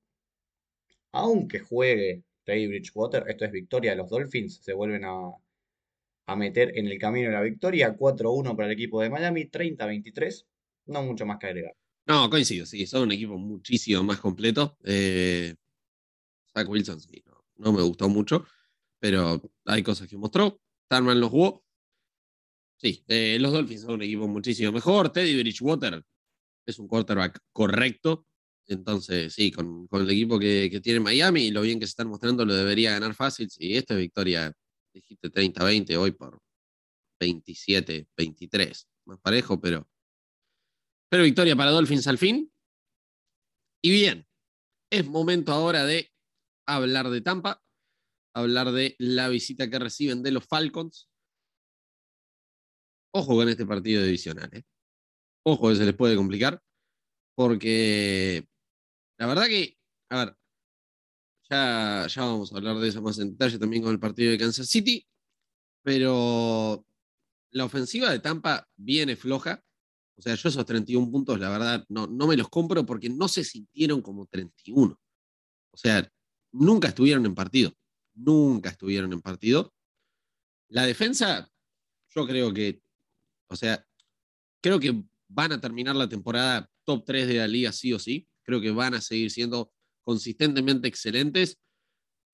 [1.11, 6.87] aunque juegue Teddy Bridgewater, esto es victoria de los Dolphins, se vuelven a, meter en
[6.87, 7.95] el camino de la victoria.
[7.95, 10.45] 4-1 para el equipo de Miami, 30-23.
[10.87, 11.75] No mucho más que agregar.
[12.07, 14.77] No, coincido, sí, son un equipo muchísimo más completo.
[14.83, 15.53] Eh,
[16.51, 17.23] Zach Wilson, sí,
[17.57, 18.45] no, me gustó mucho,
[18.99, 20.59] pero hay cosas que mostró.
[20.87, 21.63] Tarman los jugó.
[22.77, 25.11] Sí, eh, los Dolphins son un equipo muchísimo mejor.
[25.11, 26.03] Teddy Bridgewater
[26.65, 28.25] es un quarterback correcto.
[28.69, 32.45] Entonces, sí, con, el equipo que, tiene Miami y lo bien que se están mostrando,
[32.45, 33.49] lo debería ganar fácil.
[33.49, 34.53] Sí, esta es victoria,
[34.93, 36.39] dijiste 30-20, hoy por
[37.19, 38.87] 27-23.
[39.05, 39.89] Más parejo, pero,
[41.09, 42.53] pero victoria para Dolphins al fin.
[43.81, 44.27] Y bien,
[44.91, 46.11] es momento ahora de
[46.67, 47.63] hablar de Tampa,
[48.35, 51.09] hablar de la visita que reciben de los Falcons.
[53.15, 54.63] Ojo con este partido divisional, ¿eh?
[55.43, 56.61] Ojo que se les puede complicar,
[57.35, 58.47] porque
[59.19, 59.77] la verdad que,
[60.09, 60.37] a ver,
[61.49, 64.37] ya, ya vamos a hablar de eso más en detalle también con el partido de
[64.37, 65.05] Kansas City,
[65.83, 66.85] pero
[67.51, 69.61] la ofensiva de Tampa viene floja.
[70.15, 73.27] O sea, yo esos 31 puntos, la verdad, no, no me los compro porque no
[73.27, 74.97] se sintieron como 31.
[75.71, 76.09] O sea,
[76.53, 77.73] nunca estuvieron en partido.
[78.13, 79.73] Nunca estuvieron en partido.
[80.69, 81.49] La defensa,
[82.09, 82.81] yo creo que,
[83.47, 83.85] o sea,
[84.61, 88.28] creo que van a terminar la temporada top 3 de la liga sí o sí.
[88.49, 89.71] Creo que van a seguir siendo
[90.03, 91.59] consistentemente excelentes.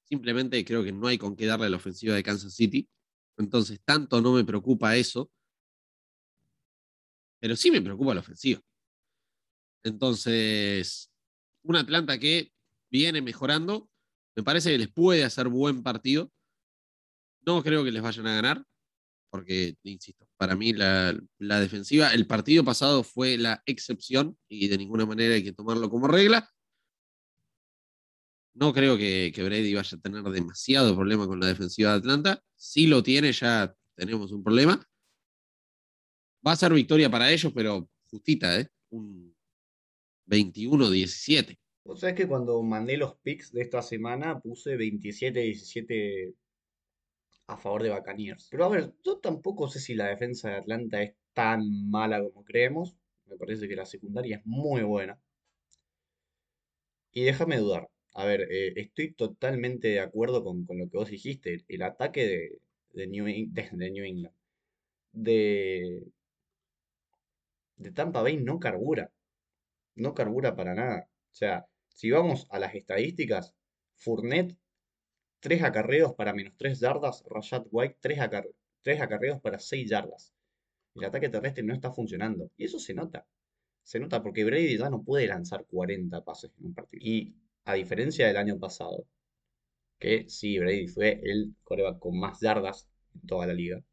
[0.08, 2.88] Simplemente creo que no hay con qué darle a la ofensiva de Kansas City.
[3.38, 5.30] Entonces, tanto no me preocupa eso.
[7.41, 8.62] Pero sí me preocupa la ofensiva.
[9.84, 11.12] Entonces,
[11.63, 12.54] una Atlanta que
[12.89, 13.89] viene mejorando.
[14.38, 16.32] Me parece que les puede hacer buen partido.
[17.45, 18.65] No creo que les vayan a ganar
[19.36, 25.06] porque, insisto, para mí la, defensiva, el partido pasado fue la excepción y de ninguna
[25.06, 26.50] manera hay que tomarlo como regla.
[28.54, 32.41] No creo que, que, Brady vaya a tener demasiado problema con la defensiva de Atlanta.
[32.56, 34.82] Si lo tiene, ya tenemos un problema.
[36.48, 38.69] Va a ser victoria para ellos, pero justita, ¿eh?
[38.91, 39.36] Un
[40.28, 41.60] 21-17.
[41.84, 46.34] O sea, es que cuando mandé los picks de esta semana puse 27-17
[47.47, 48.47] a favor de Buccaneers.
[48.51, 52.43] Pero a ver, yo tampoco sé si la defensa de Atlanta es tan mala como
[52.43, 52.95] creemos.
[53.27, 55.19] Me parece que la secundaria es muy buena.
[57.12, 57.89] Y déjame dudar.
[58.13, 61.63] A ver, eh, estoy totalmente de acuerdo con, lo que vos dijiste.
[61.67, 62.60] El ataque
[62.93, 64.36] de, New, de, New England.
[65.12, 66.03] De,
[67.77, 69.12] de Tampa Bay no carbura.
[69.95, 71.10] No carbura para nada.
[71.31, 73.53] O sea, si vamos a las estadísticas,
[73.95, 74.58] Fournette
[75.45, 80.34] 3 acarreos para menos 3 yardas, Rashad White 3, acarreos para 6 yardas.
[80.95, 82.49] El ataque terrestre no está funcionando.
[82.58, 83.27] Y eso se nota.
[83.84, 87.03] Se nota porque Brady ya no puede lanzar 40 pases en un partido.
[87.05, 89.05] Y a diferencia del año pasado,
[89.99, 93.84] que sí, Brady fue el coreback con más yardas en toda la liga.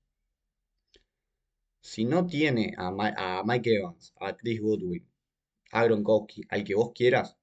[1.83, 2.89] Si no tiene a,
[3.41, 5.07] a Mike Evans, a Chris Goodwin,
[5.73, 7.37] a Gronkowski, al que vos quieras,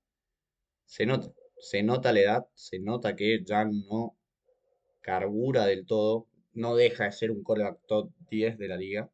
[0.85, 4.17] se nota se nota la edad, se nota que ya no
[5.01, 9.11] carbura del todo, no deja de ser un coreback top 10 de la liga,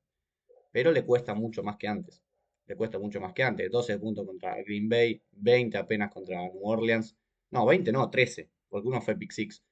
[0.71, 2.21] pero le cuesta mucho más que antes.
[2.67, 3.69] Le cuesta mucho más que antes.
[3.71, 7.15] 12 puntos contra Green Bay, 20 apenas contra New Orleans.
[7.51, 9.63] No, 20 no, 13, porque uno fue pick 6.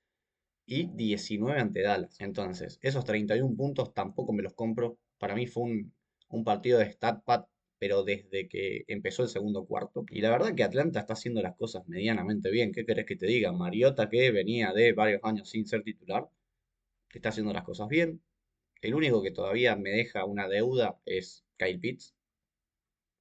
[0.66, 2.20] Y 19 ante Dallas.
[2.22, 4.98] Entonces, esos 31 puntos tampoco me los compro.
[5.18, 5.94] Para mí fue un,
[6.30, 7.46] un partido de stat pad
[7.84, 10.06] pero desde que empezó el segundo cuarto.
[10.10, 12.72] Y la verdad que Atlanta está haciendo las cosas medianamente bien.
[12.72, 13.52] ¿Qué querés que te diga?
[13.52, 16.30] Mariota, que venía de varios años sin ser titular,
[17.14, 18.22] está haciendo las cosas bien.
[18.80, 22.16] El único que todavía me deja una deuda es Kyle Pitts.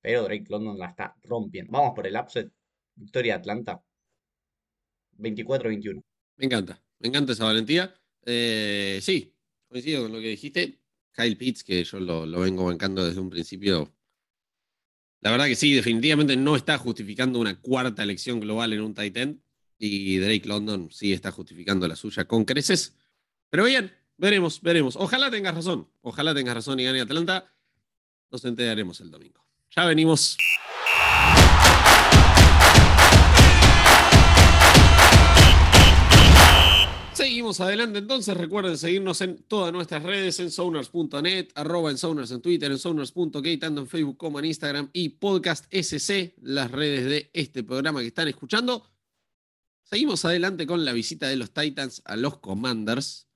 [0.00, 1.72] Pero Drake London la está rompiendo.
[1.72, 2.52] Vamos por el upset.
[2.94, 3.82] Victoria Atlanta.
[5.18, 6.04] 24-21.
[6.36, 6.80] Me encanta.
[7.00, 7.92] Me encanta esa valentía.
[8.24, 9.34] Eh, sí,
[9.66, 10.78] coincido con lo que dijiste.
[11.10, 13.92] Kyle Pitts, que yo lo, lo vengo bancando desde un principio,
[15.22, 19.40] la verdad que sí, definitivamente no está justificando una cuarta elección global en un Titan.
[19.78, 22.96] Y Drake London sí está justificando la suya con creces.
[23.48, 24.96] Pero bien, veremos, veremos.
[24.96, 25.88] Ojalá tengas razón.
[26.00, 27.52] Ojalá tengas razón y gane Atlanta.
[28.30, 29.44] Nos enteraremos el domingo.
[29.70, 30.36] Ya venimos.
[37.60, 38.36] Adelante entonces.
[38.36, 43.80] Recuerden seguirnos en todas nuestras redes en Sounders.net, arroba en en Twitter, en Sounders.k, tanto
[43.80, 48.28] en Facebook como en Instagram y Podcast SC, las redes de este programa que están
[48.28, 48.90] escuchando.
[49.82, 53.28] Seguimos adelante con la visita de los Titans a los Commanders.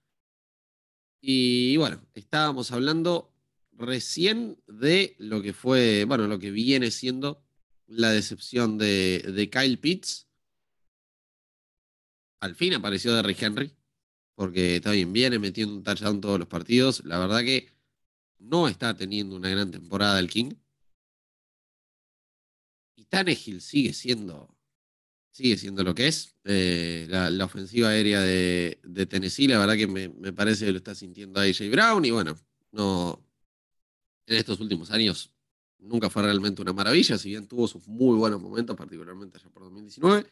[1.20, 3.32] Y bueno, estábamos hablando
[3.72, 7.42] recién de lo que fue, bueno, lo que viene siendo
[7.86, 10.26] la decepción de, de Kyle Pitts
[12.40, 13.72] al fin apareció Derrick Henry,
[14.37, 17.03] porque está bien, viene metiendo un touchdown todos los partidos.
[17.05, 17.72] La verdad que
[18.39, 20.53] no está teniendo una gran temporada el King.
[23.09, 24.55] Tannehill sigue siendo,
[25.30, 26.34] sigue siendo lo que es.
[26.45, 31.41] Eh, la, ofensiva aérea de, Tennessee, la verdad que me, parece que lo está sintiendo
[31.41, 32.37] AJ Brown y bueno,
[32.72, 33.24] no,
[34.26, 35.32] en estos últimos años
[35.78, 39.62] nunca fue realmente una maravilla, si bien tuvo sus muy buenos momentos, particularmente allá por
[39.62, 40.26] 2019.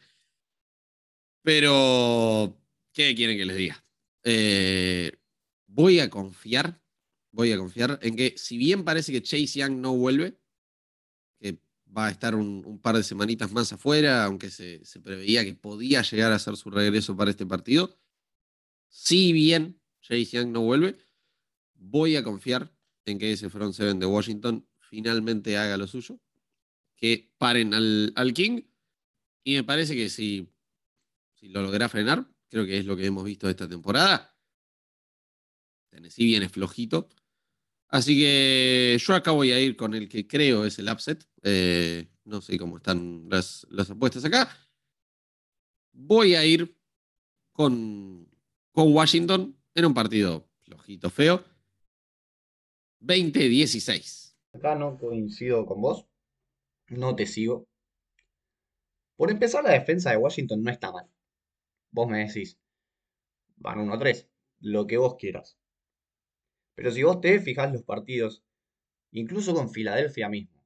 [1.41, 2.57] Pero,
[2.91, 3.84] ¿qué quieren que les diga?
[4.27, 5.11] Eh,
[5.67, 6.81] voy a confiar,
[7.31, 10.39] voy a confiar en que si bien parece que Chase Young no vuelve,
[11.39, 11.59] que
[11.95, 16.31] va a estar un, par de semanitas más afuera, aunque se, preveía que podía llegar
[16.31, 17.99] a hacer su regreso para este partido,
[18.89, 20.97] si bien Chase Young no vuelve,
[21.75, 26.19] voy a confiar en que ese front seven de Washington finalmente haga lo suyo,
[26.95, 28.63] que paren al, al King,
[29.43, 30.49] y me parece que si
[31.35, 34.35] si lo logra frenar, creo que es lo que hemos visto esta temporada.
[35.89, 37.09] Tennessee viene flojito.
[37.87, 41.25] Así que yo acá voy a ir con el que creo es el upset.
[41.43, 44.49] Eh, no sé cómo están las, apuestas acá.
[45.93, 46.77] Voy a ir
[47.53, 48.27] con,
[48.71, 51.43] con Washington en un partido flojito, feo.
[53.01, 54.35] 20-16.
[54.53, 56.07] Acá no coincido con vos.
[56.87, 57.67] No te sigo.
[59.15, 61.09] Por empezar, la defensa de Washington no está mal.
[61.95, 62.59] Vos me decís,
[63.55, 64.27] van 1-3,
[64.59, 65.57] lo que vos quieras.
[66.75, 68.43] Pero si vos te fijás los partidos,
[69.11, 70.61] incluso con Filadelfia mismo,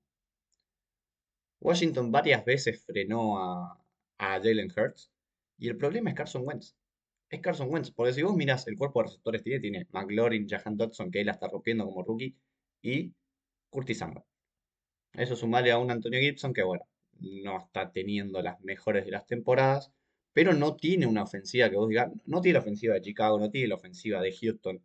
[1.61, 3.79] Washington varias veces frenó a,
[4.17, 5.11] a Jalen Hurts
[5.59, 6.75] y el problema es Carson Wentz.
[7.29, 10.77] Es Carson Wentz, porque si vos mirás el cuerpo de receptores tiene, tiene McLaurin, Jahan
[10.77, 12.35] Dodson, que él la está rompiendo como rookie,
[12.81, 13.13] y
[13.69, 14.23] Curtis Samuel.
[15.13, 16.87] Eso sumale a un Antonio Gibson que, bueno,
[17.19, 19.93] no está teniendo las mejores de las temporadas,
[20.33, 23.49] pero no tiene una ofensiva que vos digas, no tiene la ofensiva de Chicago, no
[23.51, 24.81] tiene la ofensiva de Houston.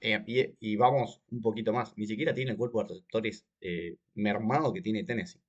[0.00, 4.72] Eh, y, vamos un poquito más, ni siquiera tiene el cuerpo de receptores eh, mermado
[4.72, 5.40] que tiene Tennessee.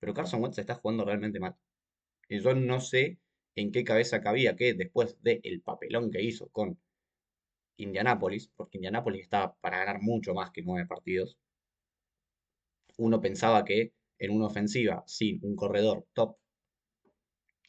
[0.00, 1.56] Pero Carson Wentz está jugando realmente mal.
[2.28, 3.18] Y yo no sé
[3.56, 6.78] en qué cabeza cabía que después del papelón que hizo con
[7.76, 11.38] Indianapolis, porque Indianapolis estaba para ganar mucho más que nueve partidos,
[12.98, 16.36] uno pensaba que en una ofensiva sin un corredor top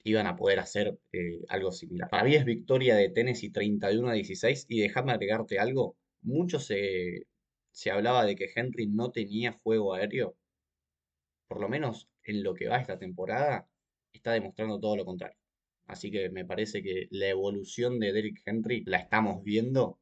[0.04, 2.10] iban a poder hacer eh, algo similar.
[2.10, 5.98] Para mí es victoria de Tennessee 31 a 16 y déjame agregarte algo.
[6.22, 7.28] Mucho se,
[7.72, 10.36] se hablaba de que Henry no tenía juego aéreo.
[11.48, 13.68] Por lo menos en lo que va esta temporada,
[14.14, 15.38] está demostrando todo lo contrario.
[15.88, 20.00] Así que me parece que la evolución de Derrick Henry la estamos viendo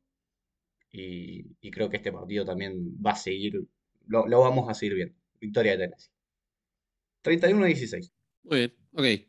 [0.92, 3.62] y, creo que este partido también va a seguir,
[4.08, 5.16] lo, lo vamos a seguir viendo.
[5.40, 6.12] Victoria de Tennessee.
[7.22, 8.14] 31 a 16.
[8.44, 9.29] Muy bien, ok.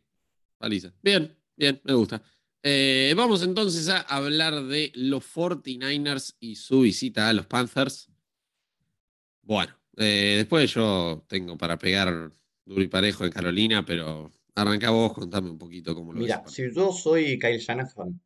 [0.61, 0.93] Paliza.
[1.03, 2.23] Bien, bien, me gusta.
[2.63, 8.11] Eh, vamos entonces a hablar de los 49ers y su visita a los Panthers.
[9.41, 12.31] Bueno, eh, después yo tengo para pegar
[12.67, 16.71] duro y parejo en Carolina, pero arranca vos, contame un poquito cómo lo Mira, si
[16.75, 18.21] yo soy Kyle Shanahan,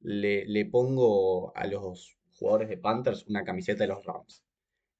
[0.00, 4.42] le, le pongo a los jugadores de Panthers una camiseta de los Rams.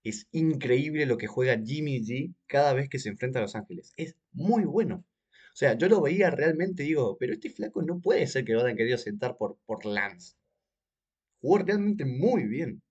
[0.05, 3.93] Es increíble lo que juega Jimmy G cada vez que se enfrenta a Los Ángeles.
[3.97, 5.05] Es muy bueno.
[5.57, 8.61] O sea, yo lo veía realmente, digo, pero este flaco no puede ser que lo
[8.61, 10.35] hayan querido sentar por, por Lance.
[11.41, 12.83] Jugó realmente muy bien.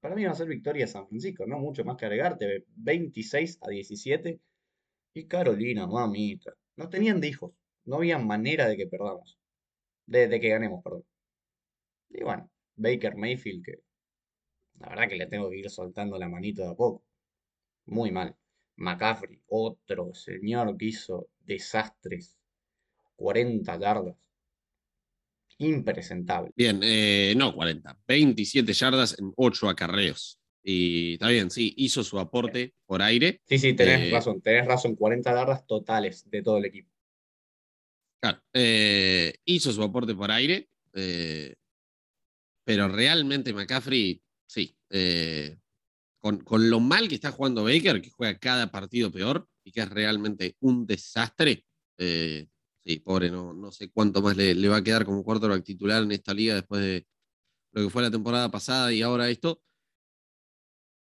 [0.00, 2.64] Para mí va a ser victoria San Francisco, no mucho más que agregarte.
[2.76, 4.40] 26 a 17.
[5.14, 6.54] Y Carolina, mamita.
[6.76, 7.52] No tenían de hijos.
[7.86, 9.36] No había manera de que perdamos.
[10.06, 11.04] De, de que ganemos, perdón.
[12.10, 13.80] Y bueno, Baker Mayfield, que
[14.80, 17.04] la verdad que le tengo que ir soltando la manito de a poco.
[17.86, 18.36] Muy mal.
[18.78, 22.38] McCaffrey, otro señor que hizo desastres.
[23.16, 24.16] 40 yardas.
[25.58, 26.52] Impresentable.
[26.54, 30.40] Bien, eh, no 40, 27 yardas en 8 acarreos.
[30.62, 33.40] Y está bien, sí, hizo su aporte por aire.
[33.46, 36.90] Sí, sí, tenés eh, razón, tenés razón, 40 yardas totales de todo el equipo.
[38.20, 40.68] Claro, eh, hizo su aporte por aire,
[42.64, 44.76] pero realmente McCaffrey, sí,
[46.20, 49.88] con, lo mal que está jugando Baker, que juega cada partido peor y que es
[49.88, 51.64] realmente un desastre.
[51.98, 52.48] Eh,
[52.84, 56.12] sí, pobre, no, no sé cuánto más le, va a quedar como quarterback titular en
[56.12, 57.06] esta liga después de
[57.72, 59.62] lo que fue la temporada pasada y ahora esto.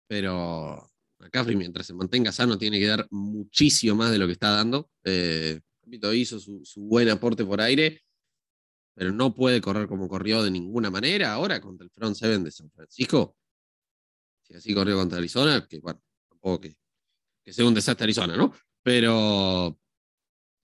[0.06, 4.50] Pero McCaffrey, mientras se mantenga sano, tiene que dar muchísimo más de lo que está
[4.50, 4.90] dando.
[5.04, 5.60] Eh,
[6.14, 8.02] hizo su, su buen aporte por aire,
[8.94, 12.50] pero no puede correr como corrió de ninguna manera ahora contra el front seven de
[12.50, 13.36] San Francisco
[14.56, 16.76] así corrió contra Arizona, que bueno, tampoco que,
[17.52, 18.52] sea un desastre Arizona, ¿no?
[18.82, 19.78] Pero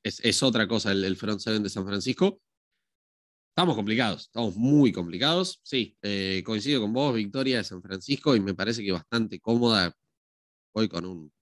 [0.03, 2.41] es, otra cosa el, front seven de San Francisco.
[3.51, 5.61] Estamos complicados, estamos muy complicados.
[5.65, 9.93] Sí, eh, coincido con vos, victoria de San Francisco y me parece que bastante cómoda.
[10.73, 11.33] Voy con un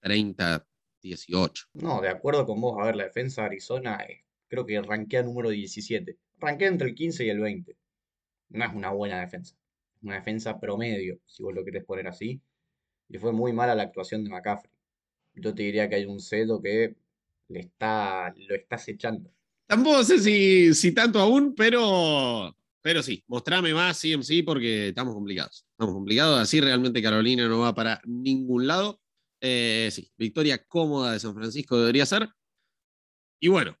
[0.00, 0.66] 30,
[1.00, 1.68] 18.
[1.74, 5.22] No, de acuerdo con vos, a ver, la defensa de Arizona eh, creo que rankea
[5.22, 6.18] número 17.
[6.38, 7.76] Rankea entre el 15 y el 20.
[8.50, 9.56] No es una buena defensa.
[10.02, 12.40] Una defensa promedio, si vos lo querés poner así.
[13.08, 14.72] Y fue muy mala la actuación de McCaffrey.
[15.34, 16.94] Yo te diría que hay un cedo que
[17.48, 19.30] le está, lo está acechando.
[19.66, 25.64] Tampoco sé si, si tanto aún, pero, pero sí, mostrame más CMC porque estamos complicados.
[25.70, 29.00] Estamos complicados, así realmente Carolina no va para ningún lado.
[29.40, 32.28] Eh, sí, victoria cómoda de San Francisco debería ser.
[33.40, 33.76] Y bueno,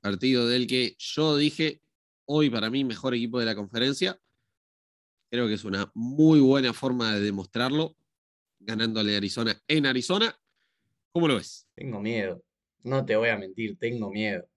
[0.00, 1.80] partido del que yo dije
[2.26, 4.18] hoy para mí mejor equipo de la conferencia.
[5.30, 7.96] Creo que es una muy buena forma de demostrarlo,
[8.60, 10.38] ganándole a Arizona en Arizona.
[11.12, 11.68] ¿Cómo lo ves?
[11.74, 12.42] Tengo miedo.
[12.82, 14.48] No te voy a mentir, tengo miedo.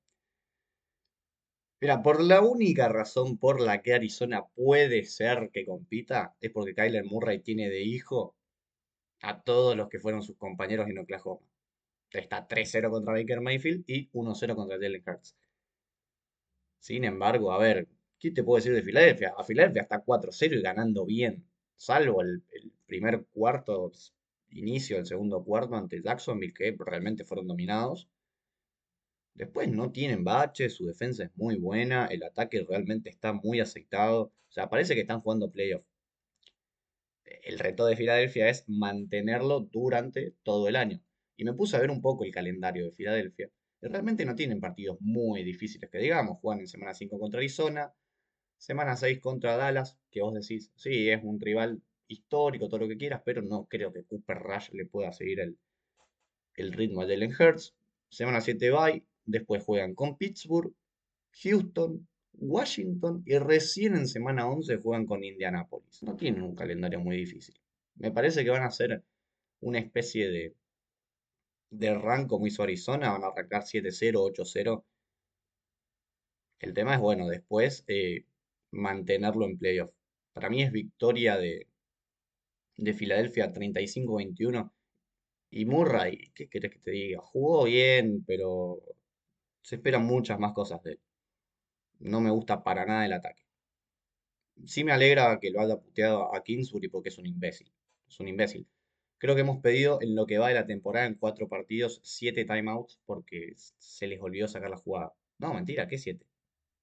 [1.81, 6.75] Mira, por la única razón por la que Arizona puede ser que compita es porque
[6.75, 8.35] Kyler Murray tiene de hijo
[9.21, 11.45] a todos los que fueron sus compañeros en Oklahoma.
[12.11, 15.35] Está 3-0 contra Baker Mayfield y 1-0 contra Jalen Hurts.
[16.79, 17.87] Sin embargo, a ver,
[18.21, 19.33] ¿qué te puedo decir de Filadelfia?
[19.35, 21.43] A Filadelfia está 4-0 y ganando bien,
[21.75, 22.43] salvo el,
[22.85, 23.91] primer cuarto,
[24.49, 28.09] inicio del segundo cuarto ante Jacksonville, que realmente fueron dominados.
[29.33, 34.33] Después no tienen baches, su defensa es muy buena, el ataque realmente está muy aceitado.
[34.49, 35.85] O sea, parece que están jugando playoff.
[37.43, 41.01] El reto de Filadelfia es mantenerlo durante todo el año.
[41.37, 43.49] Y me puse a ver un poco el calendario de Filadelfia.
[43.81, 46.39] Realmente no tienen partidos muy difíciles que digamos.
[46.39, 47.91] Juegan en semana 5 contra Arizona,
[48.61, 52.97] semana 6 contra Dallas, que vos decís, sí, es un rival histórico, todo lo que
[52.97, 55.57] quieras, pero no creo que Cooper Rush le pueda seguir el,
[56.53, 57.73] el ritmo a Jalen Hurts.
[58.09, 60.71] Semana 7 bye, después juegan con Pittsburgh,
[61.41, 66.03] Houston, Washington y recién en semana 11 juegan con Indianapolis.
[66.03, 67.55] No tienen un calendario muy difícil.
[67.95, 69.03] Me parece que van a ser
[69.61, 70.55] una especie de,
[71.71, 74.83] de rank como hizo Arizona, van a arrancar 7-0, 8-0.
[76.59, 78.25] El tema es, bueno, después eh,
[78.71, 79.91] mantenerlo en playoff.
[80.33, 81.67] Para mí es victoria de,
[82.77, 84.73] de Filadelfia 35-21.
[85.51, 87.21] Y Murray, ¿qué querés que te diga?
[87.21, 88.81] Jugó bien, pero
[89.61, 90.99] se esperan muchas más cosas de él.
[91.99, 93.43] No me gusta para nada el ataque.
[94.65, 97.71] Sí me alegra que lo haya puteado a Kingsbury porque es un imbécil.
[98.07, 98.67] Es un imbécil.
[99.17, 102.45] Creo que hemos pedido en lo que va de la temporada en cuatro partidos siete
[102.45, 105.13] timeouts porque se les olvidó sacar la jugada.
[105.37, 106.25] No, mentira, ¿qué siete?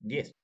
[0.01, 0.37] Diez.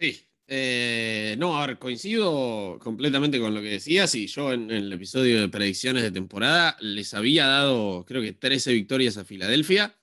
[0.00, 4.92] Sí, eh, no, a ver, coincido completamente con lo que decías y yo en, el
[4.92, 9.98] episodio de predicciones de temporada les había dado, creo que 13 victorias a Filadelfia,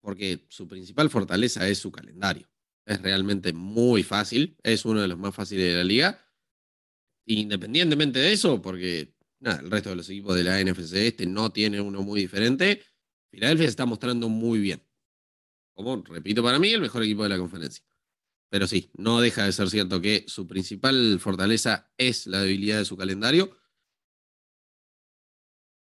[0.00, 2.48] porque su principal fortaleza es su calendario.
[2.84, 6.24] Es realmente muy fácil, es uno de los más fáciles de la liga.
[7.26, 11.50] Independientemente de eso, porque nada, el resto de los equipos de la NFC este no
[11.50, 12.82] tiene uno muy diferente,
[13.32, 14.80] Filadelfia se está mostrando muy bien.
[15.74, 17.84] Como, repito, para mí el mejor equipo de la conferencia.
[18.48, 22.84] Pero sí, no deja de ser cierto que su principal fortaleza es la debilidad de
[22.84, 23.56] su calendario.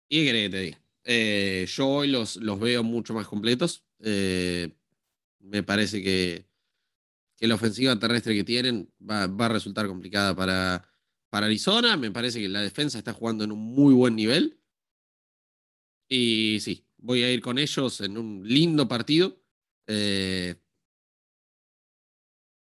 [0.09, 0.83] ¿Y qué que te diga?
[1.05, 3.85] Eh, yo hoy los, los, veo mucho más completos.
[4.01, 4.77] Eh,
[5.41, 6.47] me parece que,
[7.37, 10.87] que, la ofensiva terrestre que tienen va, va, a resultar complicada para,
[11.31, 11.97] para Arizona.
[11.97, 14.61] Me parece que la defensa está jugando en un muy buen nivel.
[16.09, 19.41] Y sí, voy a ir con ellos en un lindo partido.
[19.87, 20.57] Eh,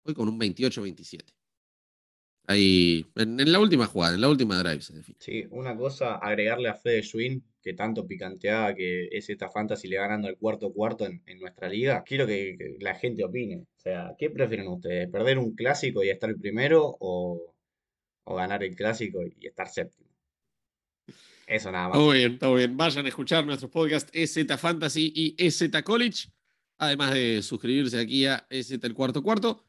[0.04, 1.22] Voy con un 28-27.
[2.46, 5.16] Ahí, en, en, la última jugada, en la última drive se define.
[5.18, 9.96] Sí, una cosa, agregarle a Fede Schwinn, que tanto picanteaba que es esta fantasy le
[9.96, 12.04] ganando al cuarto cuarto en, en nuestra liga.
[12.04, 13.62] Quiero que, que, la gente opine.
[13.62, 15.08] O sea, ¿qué prefieren ustedes?
[15.08, 17.54] ¿Perder un clásico y estar el primero o,
[18.24, 20.10] o ganar el clásico y estar séptimo?
[21.46, 21.98] Eso nada más.
[21.98, 22.76] Todo bien, todo bien.
[22.76, 26.28] Vayan a escuchar nuestros podcasts EZ Fantasy y EZ College.
[26.76, 29.64] Además de suscribirse aquí a EZ el cuarto cuarto.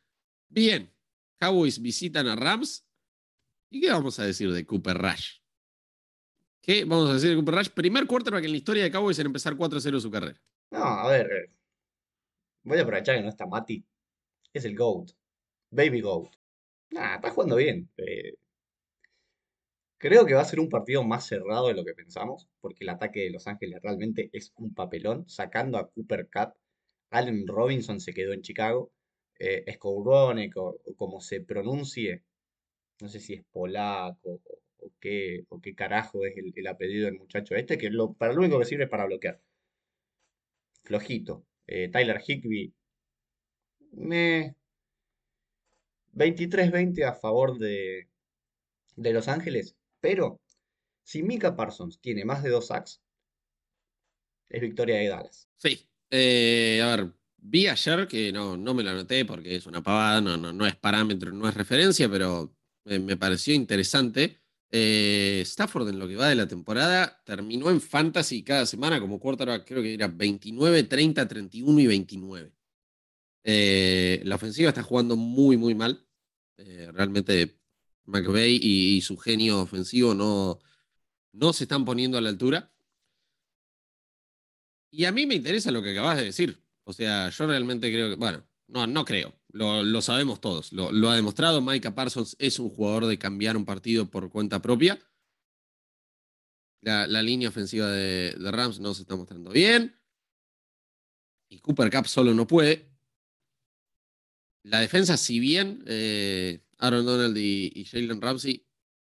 [0.49, 0.91] Bien,
[1.39, 2.87] Cowboys visitan a Rams.
[3.69, 5.39] ¿Y qué vamos a decir de Cooper Rush?
[6.61, 7.69] ¿Qué vamos a decir de Cooper Rush?
[7.69, 10.41] Primer quarterback en la historia de Cowboys en empezar 4-0 su carrera.
[10.71, 11.51] No, a ver.
[12.63, 13.85] Voy a aprovechar que no está Mati.
[14.53, 15.11] Es el GOAT.
[15.71, 16.35] Baby GOAT.
[16.91, 17.89] Nah, está jugando bien.
[17.97, 18.37] Eh,
[19.97, 22.89] creo que va a ser un partido más cerrado de lo que pensamos, porque el
[22.89, 25.27] ataque de Los Ángeles realmente es un papelón.
[25.27, 26.53] Sacando a Cooper Cup,
[27.09, 28.91] Allen Robinson se quedó en Chicago
[29.39, 29.77] eh,
[30.55, 32.23] o, como se pronuncie,
[33.01, 34.41] no sé si es polaco
[34.79, 38.33] o, qué, o qué carajo es el, el, apellido del muchacho este, que lo, para
[38.33, 39.41] lo único que sirve es para bloquear.
[40.83, 41.45] Flojito.
[41.67, 42.73] Eh, Tyler Higby.
[43.91, 44.55] Me...
[46.13, 48.07] 23-20 a favor de,
[48.95, 50.39] de Los Ángeles, pero
[51.03, 53.01] si Mika Parsons tiene más de dos sacks,
[54.47, 55.49] Es victoria de Dallas.
[55.57, 55.87] Sí.
[56.09, 57.13] Eh, a ver,
[57.47, 60.65] vi ayer que no, no me lo anoté porque es una pavada, no, no, no
[60.65, 64.41] es parámetro, no es referencia, pero me, pareció interesante.
[64.71, 69.19] Eh, Stafford en lo que va de la temporada terminó en fantasy cada semana como
[69.19, 72.53] quarterback, creo que era 29, 30, 31 y 29.
[73.43, 76.05] Eh, la ofensiva está jugando muy, muy mal.
[76.57, 77.59] realmente
[78.05, 80.59] McVeigh y, su genio ofensivo no,
[81.33, 82.71] no se están poniendo a la altura.
[84.91, 86.64] Y a mí me interesa lo que acabas de decir.
[86.85, 89.33] O sea, yo realmente creo que, bueno, no, no creo.
[89.49, 90.71] Lo, sabemos todos.
[90.71, 91.61] Lo, ha demostrado.
[91.61, 94.99] Micah Parsons es un jugador de cambiar un partido por cuenta propia.
[96.81, 99.99] La, línea ofensiva de, Rams no se está mostrando bien.
[101.49, 102.91] Y Cooper Cup solo no puede.
[104.63, 108.67] La defensa, si bien eh, Aaron Donald y, Jalen Ramsey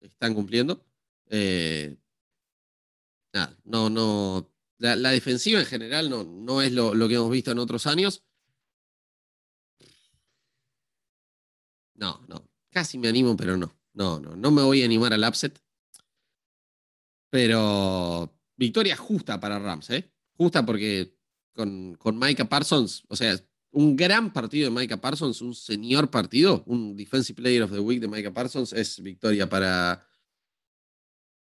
[0.01, 0.85] están cumpliendo,
[1.31, 1.97] eh,
[3.33, 7.59] nada, no, no, la, defensiva en general no, no es lo, que hemos visto en
[7.59, 8.24] otros años.
[11.95, 12.49] No, no.
[12.70, 13.74] Casi me animo, pero no.
[13.95, 14.37] No, no.
[14.37, 15.59] No me voy a animar al upset.
[17.31, 20.12] Pero victoria justa para Rams, ¿eh?
[20.35, 21.16] Justa porque
[21.53, 23.39] con, con Micah Parsons, o sea,
[23.70, 28.01] un gran partido de Micah Parsons, un señor partido, un Defensive Player of the Week
[28.01, 30.07] de Micah Parsons, es victoria para,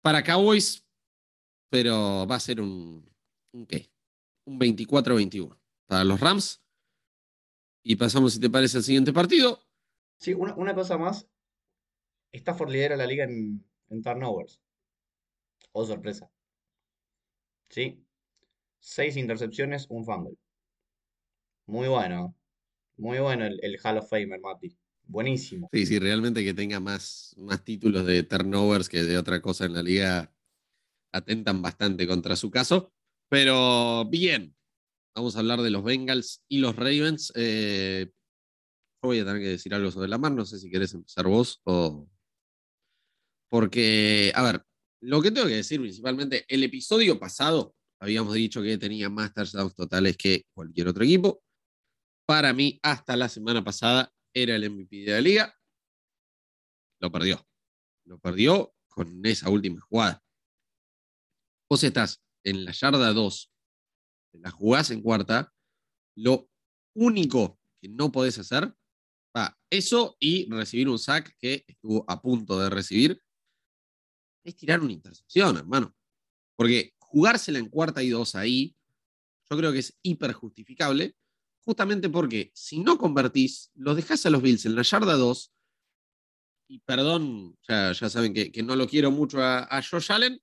[0.02, 0.87] para Cowboys
[1.68, 3.08] pero va a ser un,
[3.52, 3.90] un qué?
[4.44, 6.62] Un 24-21 para los Rams.
[7.82, 9.62] Y pasamos, si te parece, al siguiente partido.
[10.18, 11.26] Sí, una, cosa más.
[12.32, 13.64] Stafford lidera la liga en,
[14.02, 14.60] turnovers.
[15.72, 16.30] Oh, sorpresa.
[17.70, 18.04] Sí.
[18.80, 20.36] Seis intercepciones, un fumble.
[21.66, 22.34] Muy bueno.
[22.96, 24.76] Muy bueno el, el Hall of Famer, Mati.
[25.04, 25.70] Buenísimo.
[25.72, 29.72] Sí, sí, realmente que tenga más, más títulos de turnovers que de otra cosa en
[29.74, 30.30] la liga
[31.12, 32.92] atentan bastante contra su caso.
[33.28, 34.56] Pero bien,
[35.14, 37.32] vamos a hablar de los Bengals y los Ravens.
[37.34, 38.10] Eh,
[39.02, 41.60] voy a tener que decir algo sobre la mar, no sé si querés empezar vos
[41.64, 42.08] o...
[43.50, 44.62] Porque, a ver,
[45.00, 49.74] lo que tengo que decir principalmente, el episodio pasado habíamos dicho que tenía más touchdowns
[49.74, 51.42] totales que cualquier otro equipo.
[52.26, 55.54] Para mí, hasta la semana pasada, era el MVP de la liga.
[57.00, 57.46] Lo perdió.
[58.04, 60.22] Lo perdió con esa última jugada.
[61.70, 63.52] Vos estás en la yarda 2,
[64.32, 65.52] la jugás en cuarta,
[66.16, 66.48] lo
[66.94, 68.74] único que no podés hacer,
[69.36, 73.22] va, eso y recibir un sack que estuvo a punto de recibir,
[74.44, 75.94] es tirar una intercepción, hermano.
[76.56, 78.74] Porque jugársela en cuarta y dos ahí,
[79.50, 81.16] yo creo que es hiper justificable,
[81.60, 85.52] justamente porque si no convertís, los dejás a los Bills en la yarda 2,
[86.70, 90.40] y perdón, ya, saben que, no lo quiero mucho a, a Allen,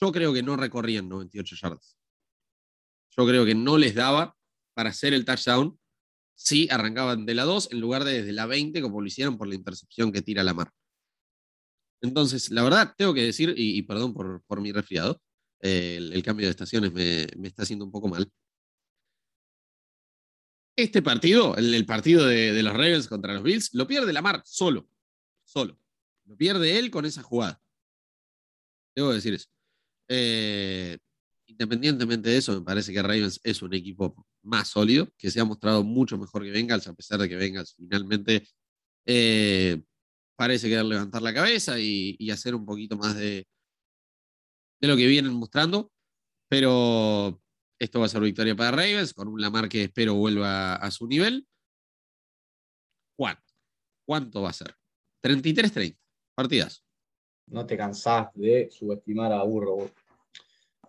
[0.00, 1.96] yo creo que no recorrían 98 yardas.
[3.16, 4.36] Yo creo que no les daba
[4.74, 5.78] para hacer el touchdown
[6.34, 9.46] si arrancaban de la 2 en lugar de desde la 20 como lo hicieron por
[9.46, 10.72] la intercepción que tira la mar.
[12.02, 15.20] Entonces, la verdad, tengo que decir, y, perdón por, mi resfriado,
[15.60, 18.30] eh, el, cambio de estaciones me, está haciendo un poco mal.
[20.76, 24.88] Este partido, el, partido de, los Ravens contra los Bills, lo pierde Lamar solo,
[25.44, 25.78] solo.
[26.24, 27.60] Lo pierde él con esa jugada.
[28.94, 29.50] Debo decir eso.
[30.12, 30.98] Eh,
[31.46, 35.44] independientemente de eso, me parece que Ravens es un equipo más sólido, que se ha
[35.44, 38.48] mostrado mucho mejor que Bengals, a pesar de que Bengals finalmente
[39.06, 39.80] eh,
[40.36, 43.46] parece querer levantar la cabeza y, hacer un poquito más de,
[44.80, 45.92] lo que vienen mostrando.
[46.48, 47.40] Pero
[47.78, 51.06] esto va a ser victoria para Ravens, con un Lamar que espero vuelva a su
[51.06, 51.46] nivel.
[53.16, 53.54] ¿Cuánto?
[54.04, 54.74] ¿Cuánto va a ser?
[55.22, 55.96] 33-30.
[56.34, 56.82] Partidas.
[57.50, 59.90] No te cansás de subestimar a Burro.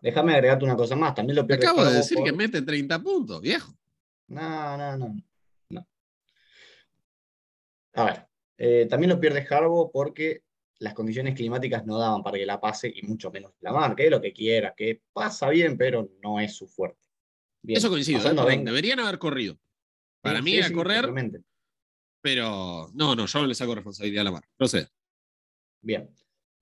[0.01, 1.13] Déjame agregarte una cosa más.
[1.13, 3.73] También lo pierde Acabo de decir que mete 30 puntos, viejo.
[4.27, 5.15] No, no, no.
[7.93, 10.43] A ver, eh, también lo pierde Harbo porque
[10.79, 14.21] las condiciones climáticas no daban para que la pase y mucho menos la marque, lo
[14.21, 17.07] que quiera, que pasa bien, pero no es su fuerte.
[17.67, 18.61] Eso coincido, ¿eh?
[18.63, 19.59] deberían haber corrido.
[20.21, 21.11] Para mí era correr,
[22.21, 24.43] pero no, no, yo no le saco responsabilidad a la mar.
[24.55, 24.87] Procede.
[25.81, 26.09] Bien.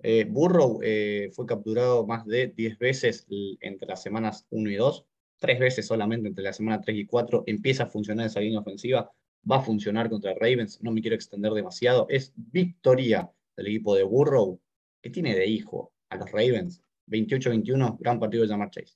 [0.01, 3.27] Eh, Burrow eh, fue capturado más de 10 veces
[3.59, 5.05] entre las semanas 1 y 2,
[5.39, 7.43] tres veces solamente entre la semana 3 y 4.
[7.47, 9.11] Empieza a funcionar esa línea ofensiva,
[9.49, 12.07] va a funcionar contra Ravens, no me quiero extender demasiado.
[12.09, 14.59] Es victoria del equipo de Burrow,
[15.01, 16.81] que tiene de hijo a los Ravens.
[17.07, 18.95] 28-21, gran partido de Jamar Chase.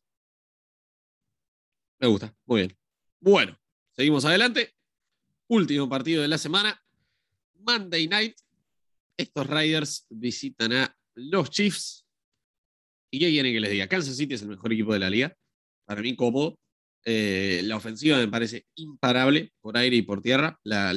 [1.99, 2.78] Me gusta, muy bien.
[3.20, 3.58] Bueno,
[3.91, 4.76] seguimos adelante.
[5.47, 6.80] Último partido de la semana.
[7.56, 8.36] Monday Night
[9.18, 12.05] estos Riders visitan a los Chiefs.
[13.11, 13.88] ¿Y qué quieren que les diga?
[13.88, 15.36] Kansas City es el mejor equipo de la liga.
[15.86, 16.57] para mí cómodo.
[17.05, 20.59] Eh, la ofensiva me parece imparable por aire y por tierra.
[20.64, 20.93] La,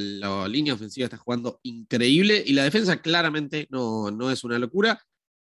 [0.49, 5.03] línea ofensiva está jugando increíble y la defensa claramente no, no es una locura.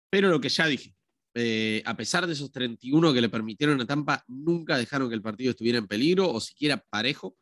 [0.09, 0.95] Pero lo que ya dije,
[1.35, 5.21] eh, a pesar de esos 31 que le permitieron a Tampa, nunca dejaron que el
[5.21, 7.37] partido estuviera en peligro o siquiera parejo.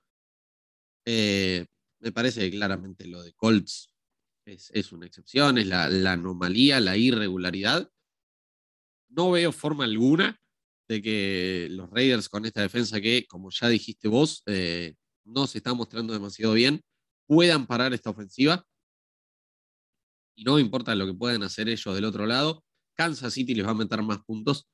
[1.05, 1.65] Eh,
[1.99, 3.89] me parece claramente lo de Colts
[4.47, 7.89] es, una excepción, es la, anomalía, la irregularidad.
[9.09, 10.39] No veo forma alguna
[10.87, 14.95] de que los Raiders con esta defensa que, como ya dijiste vos, eh,
[15.25, 16.81] no se está mostrando demasiado bien,
[17.27, 18.65] puedan parar esta ofensiva.
[20.35, 22.63] Y no importa lo que puedan hacer ellos del otro lado,
[22.95, 24.67] Kansas City les va a meter más puntos.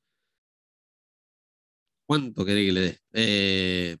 [2.06, 2.98] ¿Cuánto querés que le dé?
[3.12, 3.96] Eh,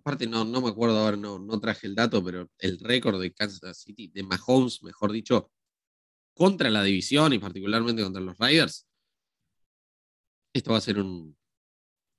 [0.00, 3.32] aparte, no, no me acuerdo ahora, no, no traje el dato, pero el récord de
[3.32, 5.50] Kansas City, de Mahomes, mejor dicho,
[6.34, 8.86] contra la división y particularmente contra los Raiders,
[10.52, 11.36] esto va a ser un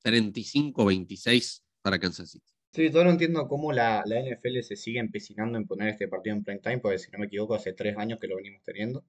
[0.03, 2.45] 35-26 para Kansas City.
[2.73, 6.37] Sí, todavía no entiendo cómo la, la, NFL se sigue empecinando en poner este partido
[6.37, 9.03] en prime time, porque si no me equivoco, hace tres años que lo venimos teniendo.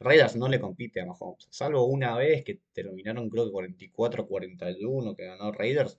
[0.00, 5.24] Raiders no le compite a Mahomes, salvo una vez que terminaron creo que 44-41 que
[5.24, 5.98] ganó Raiders.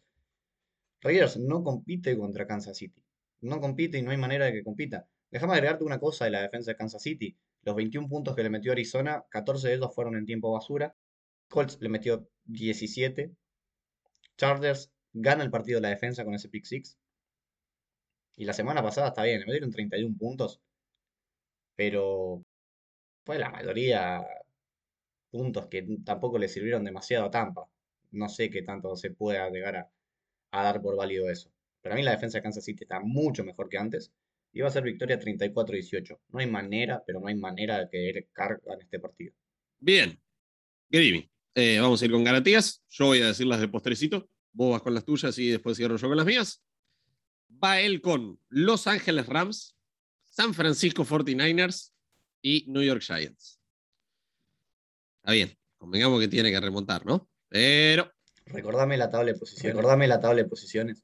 [1.06, 3.04] Raiders no compite contra Kansas City.
[3.42, 5.08] No compite y no hay manera de que compita.
[5.30, 7.38] Déjame agregarte una cosa de la defensa de Kansas City.
[7.62, 10.96] Los 21 puntos que le metió Arizona, 14 de ellos fueron en tiempo basura.
[11.48, 13.32] Colts le metió 17.
[14.36, 16.98] Chargers gana el partido de la defensa con ese pick six.
[18.36, 20.60] Y la semana pasada está bien, le metieron 31 puntos.
[21.76, 22.44] Pero
[23.26, 24.26] fue la mayoría
[25.30, 27.70] puntos que tampoco le sirvieron demasiado a Tampa.
[28.12, 29.90] No sé qué tanto se pueda llegar a,
[30.64, 31.52] dar por válido eso.
[31.82, 34.12] Para mí la defensa de Kansas City está mucho mejor que antes.
[34.52, 36.20] Y va a ser victoria 34-18.
[36.30, 39.34] No hay manera, pero no hay manera de que en este partido.
[39.80, 40.20] Bien.
[40.90, 41.30] Grimy.
[41.54, 42.84] Eh, vamos a ir con garantías.
[42.90, 44.30] Yo voy a decir las de postrecito.
[44.52, 46.64] Vos vas con las tuyas y después cierro yo con las mías.
[47.64, 49.78] Va él con Los Ángeles Rams,
[50.26, 51.92] San Francisco 49ers,
[52.46, 53.60] y New York Giants.
[55.18, 57.28] Está bien, convengamos que tiene que remontar, ¿no?
[57.50, 58.15] Pero.
[58.46, 59.76] Recordame la tabla de posiciones.
[59.76, 61.04] Recordame la tabla de posiciones.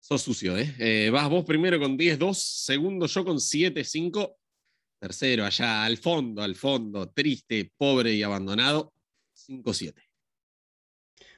[0.00, 0.74] Sos sucio, ¿eh?
[0.78, 1.10] ¿eh?
[1.10, 4.36] Vas vos primero con 10-2, segundo yo con 7-5,
[4.98, 8.92] tercero allá al fondo, al fondo, triste, pobre y abandonado,
[9.34, 9.94] 5-7.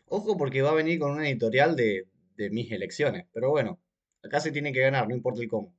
[0.07, 3.81] Ojo porque va a venir con una editorial de, de mis elecciones, pero bueno,
[4.23, 5.73] acá se tiene que ganar, no importa el cómo.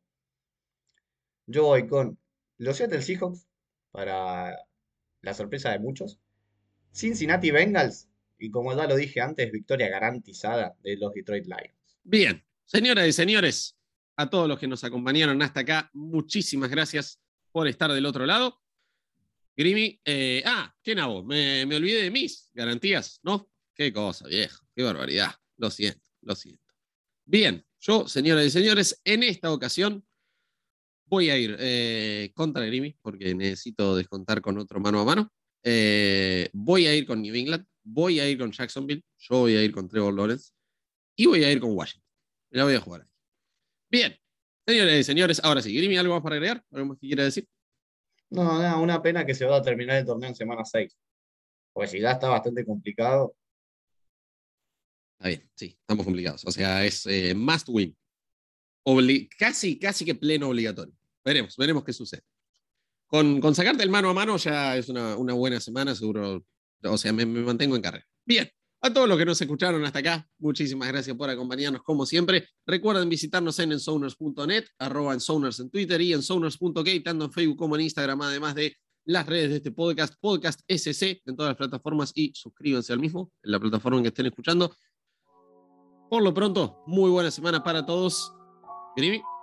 [1.45, 2.17] Yo voy con
[2.57, 3.47] los Seattle Seahawks,
[3.91, 4.55] para
[5.21, 6.19] la sorpresa de muchos.
[6.91, 8.07] Cincinnati Bengals,
[8.37, 11.99] y como ya lo dije antes, victoria garantizada de los Detroit Lions.
[12.03, 13.77] Bien, señoras y señores,
[14.15, 17.19] a todos los que nos acompañaron hasta acá, muchísimas gracias
[17.51, 18.61] por estar del otro lado.
[19.55, 21.23] Grimy, eh, ah, ¿qué nabo?
[21.23, 23.49] Me, me olvidé de mis garantías, ¿no?
[23.73, 25.31] Qué cosa, viejo, qué barbaridad.
[25.57, 26.63] Lo siento, lo siento.
[27.25, 30.07] Bien, yo, señoras y señores, en esta ocasión
[31.09, 35.31] Voy a ir eh, contra Grimy porque necesito descontar con otro mano a mano.
[35.63, 39.63] Eh, voy a ir con New England, voy a ir con Jacksonville, yo voy a
[39.63, 40.51] ir con Trevor Lawrence
[41.15, 42.07] y voy a ir con Washington.
[42.51, 43.07] Me la voy a jugar ahí.
[43.89, 44.17] Bien,
[44.67, 46.63] señores y señores, ahora sí, Grimy, ¿algo más para agregar?
[46.71, 47.47] ¿Algo más que quiera decir?
[48.29, 50.95] No, nada, una pena que se va a terminar el torneo en semana 6.
[51.71, 53.35] Porque si ya está bastante complicado.
[55.17, 56.43] Está bien, sí, estamos complicados.
[56.45, 57.95] O sea, es eh, must win
[59.37, 60.93] casi, casi que pleno obligatorio.
[61.23, 62.21] Veremos, veremos qué sucede.
[63.07, 66.43] Con, con sacarte el mano a mano ya es una, una buena semana, seguro.
[66.83, 68.05] O sea, me, mantengo en carrera.
[68.25, 68.49] Bien,
[68.81, 72.47] a todos los que nos escucharon hasta acá, muchísimas gracias por acompañarnos como siempre.
[72.65, 77.81] Recuerden visitarnos en ensoners.net, arroba ensoners en Twitter y ensoners.k, tanto en Facebook como en
[77.81, 78.75] Instagram, además de
[79.05, 83.31] las redes de este podcast, Podcast SC, en todas las plataformas y suscríbanse al mismo,
[83.41, 84.75] en la plataforma en que estén escuchando.
[86.09, 88.33] Por lo pronto, muy buena semana para todos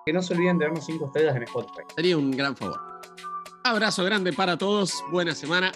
[0.05, 1.83] que no se olviden de darnos 5 estrellas en Spotify.
[1.95, 2.81] Sería un gran favor.
[3.63, 5.03] Abrazo grande para todos.
[5.11, 5.73] Buena semana.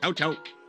[0.00, 0.61] Chau, chau.